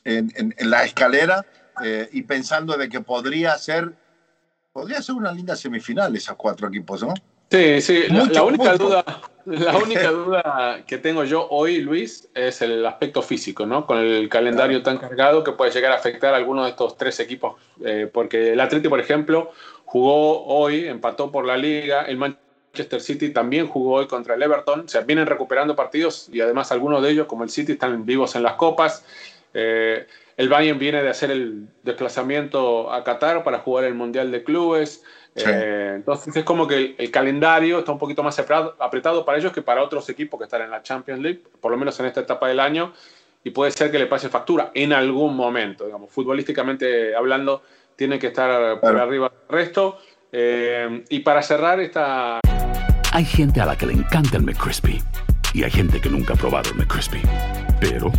en, 0.04 0.54
en 0.58 0.70
la 0.70 0.84
escalera 0.84 1.46
eh, 1.84 2.10
y 2.12 2.22
pensando 2.22 2.78
de 2.78 2.88
que 2.88 3.02
podría 3.02 3.58
ser, 3.58 3.94
podría 4.72 5.02
ser 5.02 5.16
una 5.16 5.32
linda 5.32 5.56
semifinal 5.56 6.16
esos 6.16 6.36
cuatro 6.36 6.68
equipos, 6.68 7.04
¿no? 7.04 7.14
Sí, 7.52 7.82
sí. 7.82 8.04
la, 8.10 8.44
única 8.44 8.76
duda, 8.76 9.04
la 9.46 9.78
única 9.84 10.10
duda 10.12 10.84
que 10.88 10.98
tengo 10.98 11.24
yo 11.24 11.48
hoy, 11.50 11.80
Luis, 11.80 12.28
es 12.34 12.62
el 12.62 12.86
aspecto 12.86 13.22
físico, 13.22 13.66
¿no? 13.66 13.86
Con 13.86 14.00
el 14.00 14.28
calendario 14.30 14.82
tan 14.82 14.98
cargado 14.98 15.44
que 15.44 15.52
puede 15.52 15.72
llegar 15.72 15.92
a 15.92 15.96
afectar 15.96 16.34
a 16.34 16.38
alguno 16.38 16.64
de 16.64 16.72
estos 16.72 16.98
tres 16.98 17.20
equipos, 17.20 17.56
eh, 17.84 18.10
porque 18.12 18.54
el 18.54 18.60
Atlético, 18.60 18.90
por 18.90 19.00
ejemplo, 19.00 19.52
jugó 19.86 20.46
hoy, 20.46 20.88
empató 20.88 21.32
por 21.32 21.46
la 21.46 21.56
Liga, 21.56 22.04
el 22.04 22.18
Manchester 22.18 23.00
City 23.00 23.30
también 23.30 23.68
jugó 23.68 23.94
hoy 23.96 24.08
contra 24.08 24.36
el 24.36 24.44
Everton, 24.44 24.82
o 24.82 24.88
sea, 24.88 25.02
vienen 25.02 25.28
recuperando 25.28 25.76
partidos 25.76 26.28
y 26.32 26.42
además 26.42 26.72
algunos 26.72 27.04
de 27.04 27.12
ellos, 27.12 27.28
como 27.28 27.44
el 27.44 27.50
City, 27.50 27.74
están 27.74 28.06
vivos 28.06 28.36
en 28.36 28.44
las 28.44 28.56
copas. 28.56 29.06
Eh, 29.54 30.08
el 30.38 30.50
Bayern 30.50 30.78
viene 30.78 31.02
de 31.02 31.10
hacer 31.10 31.32
el 31.32 31.68
desplazamiento 31.84 32.92
a 32.92 33.04
Qatar 33.04 33.44
para 33.44 33.60
jugar 33.60 33.86
el 33.86 33.94
Mundial 33.94 34.32
de 34.32 34.44
Clubes. 34.44 35.04
Eh, 35.36 35.94
entonces 35.96 36.34
es 36.36 36.44
como 36.46 36.66
que 36.66 36.96
el, 36.98 37.12
calendario 37.12 37.80
está 37.80 37.92
un 37.92 38.00
poquito 38.00 38.24
más 38.24 38.40
apretado 38.40 39.26
para 39.26 39.38
ellos 39.38 39.52
que 39.52 39.62
para 39.62 39.84
otros 39.84 40.08
equipos 40.10 40.40
que 40.40 40.46
están 40.46 40.62
en 40.62 40.72
la 40.72 40.82
Champions 40.82 41.22
League, 41.22 41.44
por 41.60 41.72
lo 41.72 41.78
menos 41.78 42.00
en 42.00 42.06
esta 42.06 42.22
etapa 42.22 42.48
del 42.48 42.60
año, 42.60 42.94
y 43.44 43.52
puede 43.52 43.72
ser 43.72 43.92
que 43.92 44.00
le 44.00 44.08
pase 44.08 44.30
factura 44.30 44.72
en 44.74 44.94
algún 44.94 45.36
momento. 45.36 45.86
Digamos, 45.86 46.10
futbolísticamente 46.10 47.16
hablando, 47.16 47.64
tiene 47.96 48.18
que 48.18 48.28
estar 48.28 48.80
por 48.80 48.98
arriba 48.98 49.30
del 49.30 49.50
resto. 49.50 50.00
Eh, 50.32 51.04
y 51.10 51.20
para 51.20 51.42
cerrar 51.42 51.80
esta... 51.80 52.40
Hay 53.12 53.26
gente 53.26 53.62
a 53.62 53.66
la 53.66 53.78
que 53.78 53.86
le 53.86 53.94
encanta 53.94 54.38
el 54.38 54.44
McCrispy 54.44 55.02
y 55.54 55.64
hay 55.64 55.72
gente 55.72 56.02
que 56.02 56.10
nunca 56.10 56.34
ha 56.34 56.38
probado 56.38 56.72
el 56.72 56.78
McCrispy. 56.78 57.22
Pero 57.80 58.12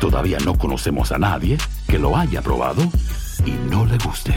Todavía 0.00 0.38
no 0.46 0.56
conocemos 0.56 1.12
a 1.12 1.18
nadie 1.18 1.58
que 1.86 1.98
lo 1.98 2.16
haya 2.16 2.40
probado 2.40 2.82
y 3.44 3.50
no 3.70 3.84
le 3.84 3.98
guste. 3.98 4.32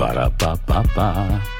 Para 0.00 0.32
pa 0.32 0.56
pa 0.64 0.80
pa. 0.96 1.59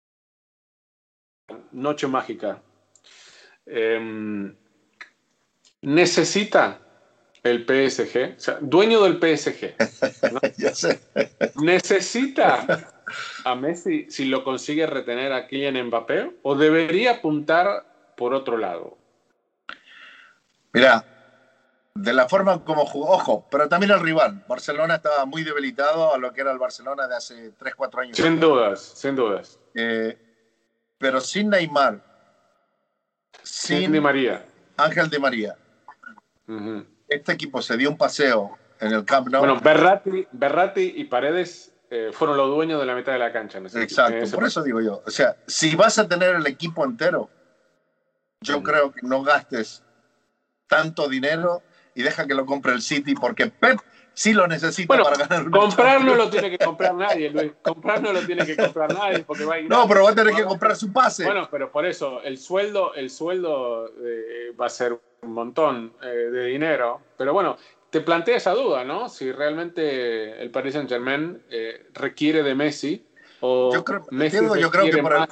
Noche 1.71 2.07
mágica. 2.07 2.61
Em, 3.65 4.55
necesita 5.81 6.81
el 7.43 7.65
PSG, 7.65 8.35
o 8.37 8.39
sea, 8.39 8.57
dueño 8.61 9.01
del 9.01 9.17
PSG, 9.19 9.75
necesita 11.61 12.91
a 13.43 13.55
Messi 13.55 14.05
si 14.09 14.25
lo 14.25 14.43
consigue 14.43 14.85
retener 14.85 15.33
a 15.33 15.47
Kylian 15.47 15.87
Mbappé 15.87 16.37
o 16.43 16.55
debería 16.55 17.13
apuntar 17.13 17.85
por 18.15 18.33
otro 18.33 18.57
lado. 18.57 18.97
Mira, 20.73 21.05
de 21.93 22.13
la 22.13 22.29
forma 22.29 22.63
como 22.63 22.85
jugó, 22.85 23.11
ojo, 23.11 23.47
pero 23.49 23.67
también 23.67 23.91
el 23.91 23.99
rival. 23.99 24.41
Barcelona 24.47 24.95
estaba 24.95 25.25
muy 25.25 25.43
debilitado 25.43 26.13
a 26.13 26.17
lo 26.17 26.31
que 26.31 26.41
era 26.41 26.51
el 26.51 26.59
Barcelona 26.59 27.07
de 27.07 27.15
hace 27.15 27.51
3, 27.57 27.75
4 27.75 28.01
años. 28.01 28.17
Sin 28.17 28.39
dudas, 28.39 28.81
sin 28.95 29.15
dudas. 29.15 29.59
Eh, 29.73 30.17
pero 31.01 31.19
sin 31.19 31.49
Neymar, 31.49 31.99
sin 33.41 33.91
Di 33.91 33.99
María. 33.99 34.45
Ángel 34.77 35.09
de 35.09 35.19
María, 35.19 35.57
este 37.09 37.31
equipo 37.33 37.61
se 37.61 37.75
dio 37.75 37.89
un 37.89 37.97
paseo 37.97 38.57
en 38.79 38.93
el 38.93 39.03
Camp 39.03 39.27
Nou. 39.27 39.41
Bueno, 39.41 39.59
Berratti, 39.59 40.93
y 40.95 41.03
Paredes 41.05 41.73
eh, 41.89 42.11
fueron 42.13 42.37
los 42.37 42.49
dueños 42.49 42.79
de 42.79 42.85
la 42.85 42.95
mitad 42.95 43.13
de 43.13 43.19
la 43.19 43.33
cancha. 43.33 43.57
Exacto, 43.57 44.29
por 44.31 44.45
eso 44.45 44.61
digo 44.63 44.79
yo. 44.79 45.01
O 45.05 45.09
sea, 45.09 45.35
si 45.47 45.75
vas 45.75 45.97
a 45.97 46.07
tener 46.07 46.35
el 46.35 46.45
equipo 46.45 46.85
entero, 46.85 47.29
yo 48.39 48.61
creo 48.61 48.91
que 48.91 49.01
no 49.01 49.23
gastes 49.23 49.83
tanto 50.67 51.09
dinero 51.09 51.63
y 51.95 52.03
deja 52.03 52.27
que 52.27 52.35
lo 52.35 52.45
compre 52.45 52.73
el 52.73 52.81
City, 52.81 53.15
porque 53.15 53.47
Pep 53.47 53.79
sí 54.13 54.33
lo 54.33 54.47
necesita 54.47 54.97
para 54.97 55.15
ganar 55.15 55.47
una 55.47 55.57
Comprar 55.59 56.03
no 56.03 56.15
lo 56.15 56.29
tiene 56.29 56.49
que 56.49 56.57
comprar 56.57 56.93
nadie, 56.95 57.29
Luis. 57.29 57.51
Comprar 57.61 58.01
no 58.01 58.13
lo 58.13 58.21
tiene 58.21 58.45
que 58.45 58.55
comprar 58.55 58.93
nadie 58.93 59.19
porque 59.19 59.45
va 59.45 59.55
a 59.55 59.59
ir 59.59 59.69
No, 59.69 59.87
pero 59.87 60.03
va 60.03 60.11
a 60.11 60.15
tener 60.15 60.35
que 60.35 60.43
comprar 60.43 60.75
su 60.75 60.91
pase. 60.91 61.25
Bueno, 61.25 61.47
pero 61.49 61.71
por 61.71 61.85
eso 61.85 62.21
el 62.23 62.37
sueldo, 62.37 62.93
el 62.93 63.09
sueldo 63.09 63.87
eh, 64.03 64.53
va 64.59 64.67
a 64.67 64.69
ser 64.69 64.99
un 65.21 65.33
montón 65.33 65.93
eh, 66.01 66.07
de 66.07 66.45
dinero. 66.45 67.01
Pero 67.17 67.33
bueno, 67.33 67.57
te 67.89 68.01
plantea 68.01 68.37
esa 68.37 68.53
duda, 68.53 68.83
¿no? 68.83 69.09
Si 69.09 69.31
realmente 69.31 70.41
el 70.41 70.49
Paris 70.49 70.73
Saint 70.73 70.89
Germain 70.89 71.41
eh, 71.49 71.87
requiere 71.93 72.41
de 72.41 72.55
Messi 72.55 73.05
o 73.41 73.73
yo 73.73 73.83
creo, 73.83 74.05
Messi 74.11 74.37
yo 74.37 74.71
creo 74.71 74.89
que 74.89 75.01
por 75.01 75.13
el, 75.13 75.27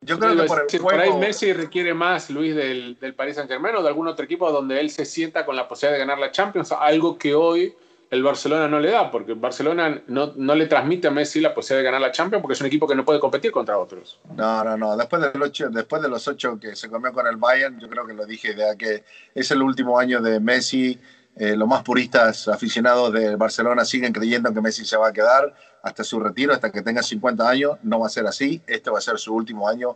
yo 0.00 0.18
creo 0.18 0.36
que 0.36 0.44
por, 0.44 0.66
el 0.70 0.80
por 0.80 0.94
ahí 0.94 1.12
Messi 1.14 1.52
requiere 1.52 1.92
más, 1.92 2.30
Luis, 2.30 2.54
del, 2.54 2.98
del 3.00 3.14
Paris 3.14 3.36
Saint 3.36 3.50
Germain 3.50 3.74
o 3.76 3.82
de 3.82 3.88
algún 3.88 4.06
otro 4.06 4.24
equipo 4.24 4.50
donde 4.52 4.80
él 4.80 4.90
se 4.90 5.04
sienta 5.04 5.44
con 5.44 5.56
la 5.56 5.66
posibilidad 5.66 5.98
de 5.98 6.06
ganar 6.06 6.18
la 6.18 6.30
Champions, 6.30 6.72
algo 6.72 7.18
que 7.18 7.34
hoy 7.34 7.74
el 8.10 8.22
Barcelona 8.22 8.68
no 8.68 8.80
le 8.80 8.90
da, 8.90 9.10
porque 9.10 9.34
Barcelona 9.34 10.00
no, 10.06 10.32
no, 10.36 10.54
le 10.54 10.66
transmite 10.66 11.08
a 11.08 11.10
Messi 11.10 11.40
la 11.40 11.52
posibilidad 11.52 11.80
de 11.80 11.84
ganar 11.84 12.00
la 12.00 12.12
Champions 12.12 12.40
porque 12.40 12.54
es 12.54 12.60
un 12.60 12.68
equipo 12.68 12.86
que 12.86 12.94
no 12.94 13.04
puede 13.04 13.20
competir 13.20 13.50
contra 13.50 13.76
otros. 13.76 14.18
No, 14.34 14.64
no, 14.64 14.76
no. 14.76 14.96
Después, 14.96 15.20
del 15.20 15.42
ocho, 15.42 15.68
después 15.68 16.00
de 16.00 16.08
los 16.08 16.26
ocho 16.26 16.58
que 16.58 16.74
se 16.74 16.88
comió 16.88 17.12
con 17.12 17.26
el 17.26 17.36
Bayern, 17.36 17.78
yo 17.78 17.88
creo 17.88 18.06
que 18.06 18.14
lo 18.14 18.24
dije, 18.24 18.54
de 18.54 18.76
que 18.78 19.04
es 19.34 19.50
el 19.50 19.62
último 19.62 19.98
año 19.98 20.22
de 20.22 20.40
Messi 20.40 20.98
Eh, 21.40 21.54
los 21.54 21.68
más 21.68 21.84
puristas 21.84 22.48
aficionados 22.48 23.12
de 23.12 23.36
Barcelona 23.36 23.84
siguen 23.84 24.12
creyendo 24.12 24.52
que 24.52 24.60
Messi 24.60 24.84
se 24.84 24.96
va 24.96 25.08
a 25.08 25.12
quedar 25.12 25.54
hasta 25.88 26.04
su 26.04 26.20
retiro, 26.20 26.52
hasta 26.52 26.70
que 26.70 26.82
tenga 26.82 27.02
50 27.02 27.48
años. 27.48 27.78
No 27.82 28.00
va 28.00 28.06
a 28.06 28.10
ser 28.10 28.26
así. 28.26 28.62
Este 28.66 28.90
va 28.90 28.98
a 28.98 29.02
ser 29.02 29.18
su 29.18 29.34
último 29.34 29.68
año 29.68 29.94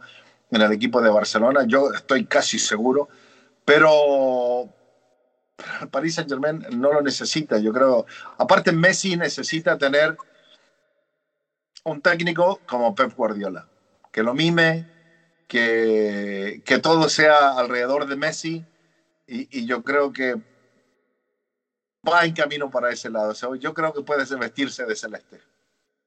en 0.50 0.60
el 0.60 0.72
equipo 0.72 1.00
de 1.00 1.10
Barcelona. 1.10 1.64
Yo 1.66 1.92
estoy 1.92 2.26
casi 2.26 2.58
seguro. 2.58 3.08
Pero 3.64 4.68
el 5.80 5.88
Paris 5.88 6.16
Saint 6.16 6.30
Germain 6.30 6.66
no 6.72 6.92
lo 6.92 7.02
necesita. 7.02 7.58
Yo 7.58 7.72
creo, 7.72 8.06
aparte 8.38 8.72
Messi 8.72 9.16
necesita 9.16 9.78
tener 9.78 10.16
un 11.84 12.00
técnico 12.00 12.60
como 12.66 12.94
Pep 12.94 13.14
Guardiola, 13.14 13.68
que 14.12 14.22
lo 14.22 14.34
mime, 14.34 14.88
que, 15.48 16.62
que 16.64 16.78
todo 16.78 17.08
sea 17.08 17.58
alrededor 17.58 18.06
de 18.06 18.16
Messi. 18.16 18.64
Y, 19.26 19.60
y 19.60 19.66
yo 19.66 19.82
creo 19.82 20.12
que 20.12 20.40
va 22.08 22.24
en 22.24 22.34
camino 22.34 22.70
para 22.70 22.90
ese 22.90 23.10
lado. 23.10 23.32
yo 23.56 23.74
creo 23.74 23.92
que 23.92 24.02
puede 24.02 24.24
vestirse 24.36 24.84
de 24.84 24.96
celeste. 24.96 25.40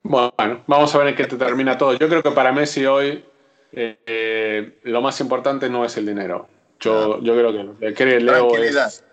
Bueno, 0.08 0.62
vamos 0.68 0.94
a 0.94 1.00
ver 1.00 1.08
en 1.08 1.16
qué 1.16 1.26
te 1.26 1.36
termina 1.36 1.80
todo. 1.80 1.94
Yo 1.94 2.08
creo 2.08 2.22
que 2.22 2.30
para 2.30 2.52
Messi 2.52 2.86
hoy 2.86 3.26
eh, 3.72 4.78
lo 4.84 5.02
más 5.02 5.20
importante 5.20 5.68
no 5.68 5.84
es 5.84 5.98
el 5.98 6.06
dinero. 6.06 6.48
Yo, 6.80 7.20
yo 7.22 7.34
creo 7.34 7.52
que 7.52 7.64
lo 7.64 7.80
que 7.80 7.94
quiere 7.94 8.22
Leo 8.22 8.48
tranquilidad. 8.50 8.88
es 8.88 9.04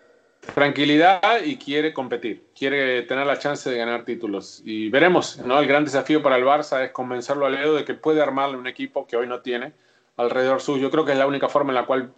tranquilidad 0.55 1.43
y 1.43 1.57
quiere 1.57 1.95
competir, 1.95 2.45
quiere 2.55 3.03
tener 3.03 3.27
la 3.27 3.39
chance 3.39 3.71
de 3.71 3.79
ganar 3.79 4.05
títulos. 4.05 4.61
Y 4.67 4.91
veremos, 4.91 5.39
¿no? 5.39 5.59
El 5.61 5.67
gran 5.67 5.85
desafío 5.85 6.23
para 6.23 6.37
el 6.37 6.45
Barça 6.45 6.85
es 6.85 6.91
convencerlo 6.91 7.47
a 7.47 7.51
Leo 7.51 7.73
de 7.73 7.87
que 7.87 7.95
puede 7.95 8.21
armarle 8.21 8.59
un 8.59 8.67
equipo 8.67 9.07
que 9.07 9.17
hoy 9.17 9.27
no 9.27 9.41
tiene 9.41 9.73
alrededor 10.19 10.61
suyo. 10.61 10.83
Yo 10.83 10.91
creo 10.91 11.07
que 11.07 11.13
es 11.13 11.19
la 11.19 11.27
única 11.27 11.49
forma 11.49 11.71
en 11.71 11.77
la 11.77 11.87
cual 11.87 12.13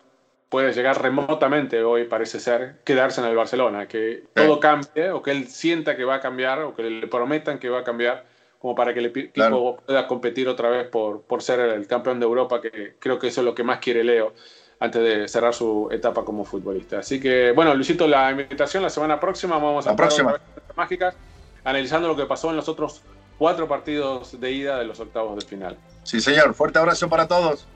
puede 0.48 0.72
llegar 0.72 1.00
remotamente 1.00 1.80
hoy, 1.84 2.04
parece 2.04 2.40
ser, 2.40 2.80
quedarse 2.82 3.20
en 3.20 3.28
el 3.28 3.36
Barcelona, 3.36 3.86
que 3.86 4.24
todo 4.34 4.58
cambie 4.58 5.10
o 5.10 5.22
que 5.22 5.30
él 5.30 5.46
sienta 5.46 5.96
que 5.96 6.04
va 6.04 6.16
a 6.16 6.20
cambiar 6.20 6.60
o 6.62 6.74
que 6.74 6.82
le 6.82 7.06
prometan 7.06 7.60
que 7.60 7.68
va 7.68 7.80
a 7.80 7.84
cambiar 7.84 8.33
como 8.64 8.74
para 8.74 8.94
que 8.94 9.00
el 9.00 9.06
equipo 9.14 9.76
pueda 9.84 10.06
competir 10.06 10.48
otra 10.48 10.70
vez 10.70 10.88
por, 10.88 11.20
por 11.20 11.42
ser 11.42 11.60
el 11.60 11.86
campeón 11.86 12.18
de 12.18 12.24
Europa, 12.24 12.62
que 12.62 12.94
creo 12.98 13.18
que 13.18 13.26
eso 13.26 13.42
es 13.42 13.44
lo 13.44 13.54
que 13.54 13.62
más 13.62 13.78
quiere 13.78 14.02
Leo 14.02 14.32
antes 14.80 15.02
de 15.02 15.28
cerrar 15.28 15.52
su 15.52 15.90
etapa 15.92 16.24
como 16.24 16.46
futbolista. 16.46 17.00
Así 17.00 17.20
que, 17.20 17.52
bueno, 17.52 17.74
Luisito, 17.74 18.08
la 18.08 18.30
invitación 18.30 18.82
la 18.82 18.88
semana 18.88 19.20
próxima 19.20 19.56
vamos 19.58 19.86
a 19.86 19.90
la 19.90 19.96
próxima. 19.96 20.40
mágicas 20.76 21.14
analizando 21.62 22.08
lo 22.08 22.16
que 22.16 22.24
pasó 22.24 22.48
en 22.48 22.56
los 22.56 22.66
otros 22.66 23.02
cuatro 23.36 23.68
partidos 23.68 24.40
de 24.40 24.52
ida 24.52 24.78
de 24.78 24.86
los 24.86 24.98
octavos 24.98 25.36
de 25.36 25.44
final. 25.44 25.76
Sí, 26.02 26.22
señor. 26.22 26.54
Fuerte 26.54 26.78
abrazo 26.78 27.06
para 27.10 27.28
todos. 27.28 27.66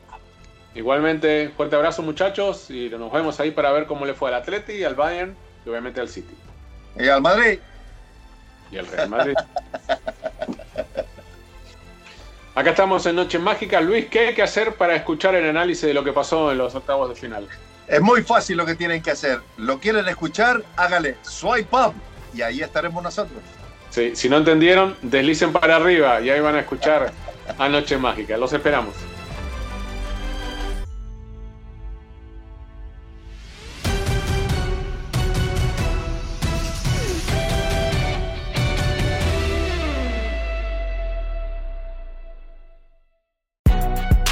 Igualmente, 0.74 1.50
fuerte 1.54 1.76
abrazo 1.76 2.00
muchachos 2.00 2.70
y 2.70 2.88
nos 2.88 3.12
vemos 3.12 3.38
ahí 3.40 3.50
para 3.50 3.72
ver 3.72 3.84
cómo 3.84 4.06
le 4.06 4.14
fue 4.14 4.30
al 4.30 4.36
Atleti, 4.36 4.84
al 4.84 4.94
Bayern 4.94 5.36
y 5.66 5.68
obviamente 5.68 6.00
al 6.00 6.08
City. 6.08 6.34
Y 6.98 7.08
al 7.08 7.20
Madrid. 7.20 7.58
Y 8.70 8.78
al 8.78 8.86
Real 8.86 9.08
Madrid. 9.08 9.34
Acá 12.58 12.70
estamos 12.70 13.06
en 13.06 13.14
Noche 13.14 13.38
Mágica. 13.38 13.80
Luis, 13.80 14.06
¿qué 14.06 14.18
hay 14.18 14.34
que 14.34 14.42
hacer 14.42 14.74
para 14.74 14.96
escuchar 14.96 15.32
el 15.36 15.48
análisis 15.48 15.82
de 15.82 15.94
lo 15.94 16.02
que 16.02 16.12
pasó 16.12 16.50
en 16.50 16.58
los 16.58 16.74
octavos 16.74 17.08
de 17.08 17.14
final? 17.14 17.46
Es 17.86 18.00
muy 18.00 18.24
fácil 18.24 18.56
lo 18.56 18.66
que 18.66 18.74
tienen 18.74 19.00
que 19.00 19.12
hacer. 19.12 19.38
¿Lo 19.58 19.78
quieren 19.78 20.08
escuchar? 20.08 20.64
Hágale 20.74 21.18
swipe 21.22 21.68
up 21.76 21.94
y 22.34 22.42
ahí 22.42 22.60
estaremos 22.60 23.00
nosotros. 23.00 23.38
Sí, 23.90 24.16
si 24.16 24.28
no 24.28 24.38
entendieron, 24.38 24.96
deslicen 25.02 25.52
para 25.52 25.76
arriba 25.76 26.20
y 26.20 26.30
ahí 26.30 26.40
van 26.40 26.56
a 26.56 26.58
escuchar 26.58 27.12
a 27.56 27.68
Noche 27.68 27.96
Mágica. 27.96 28.36
Los 28.36 28.52
esperamos. 28.52 28.96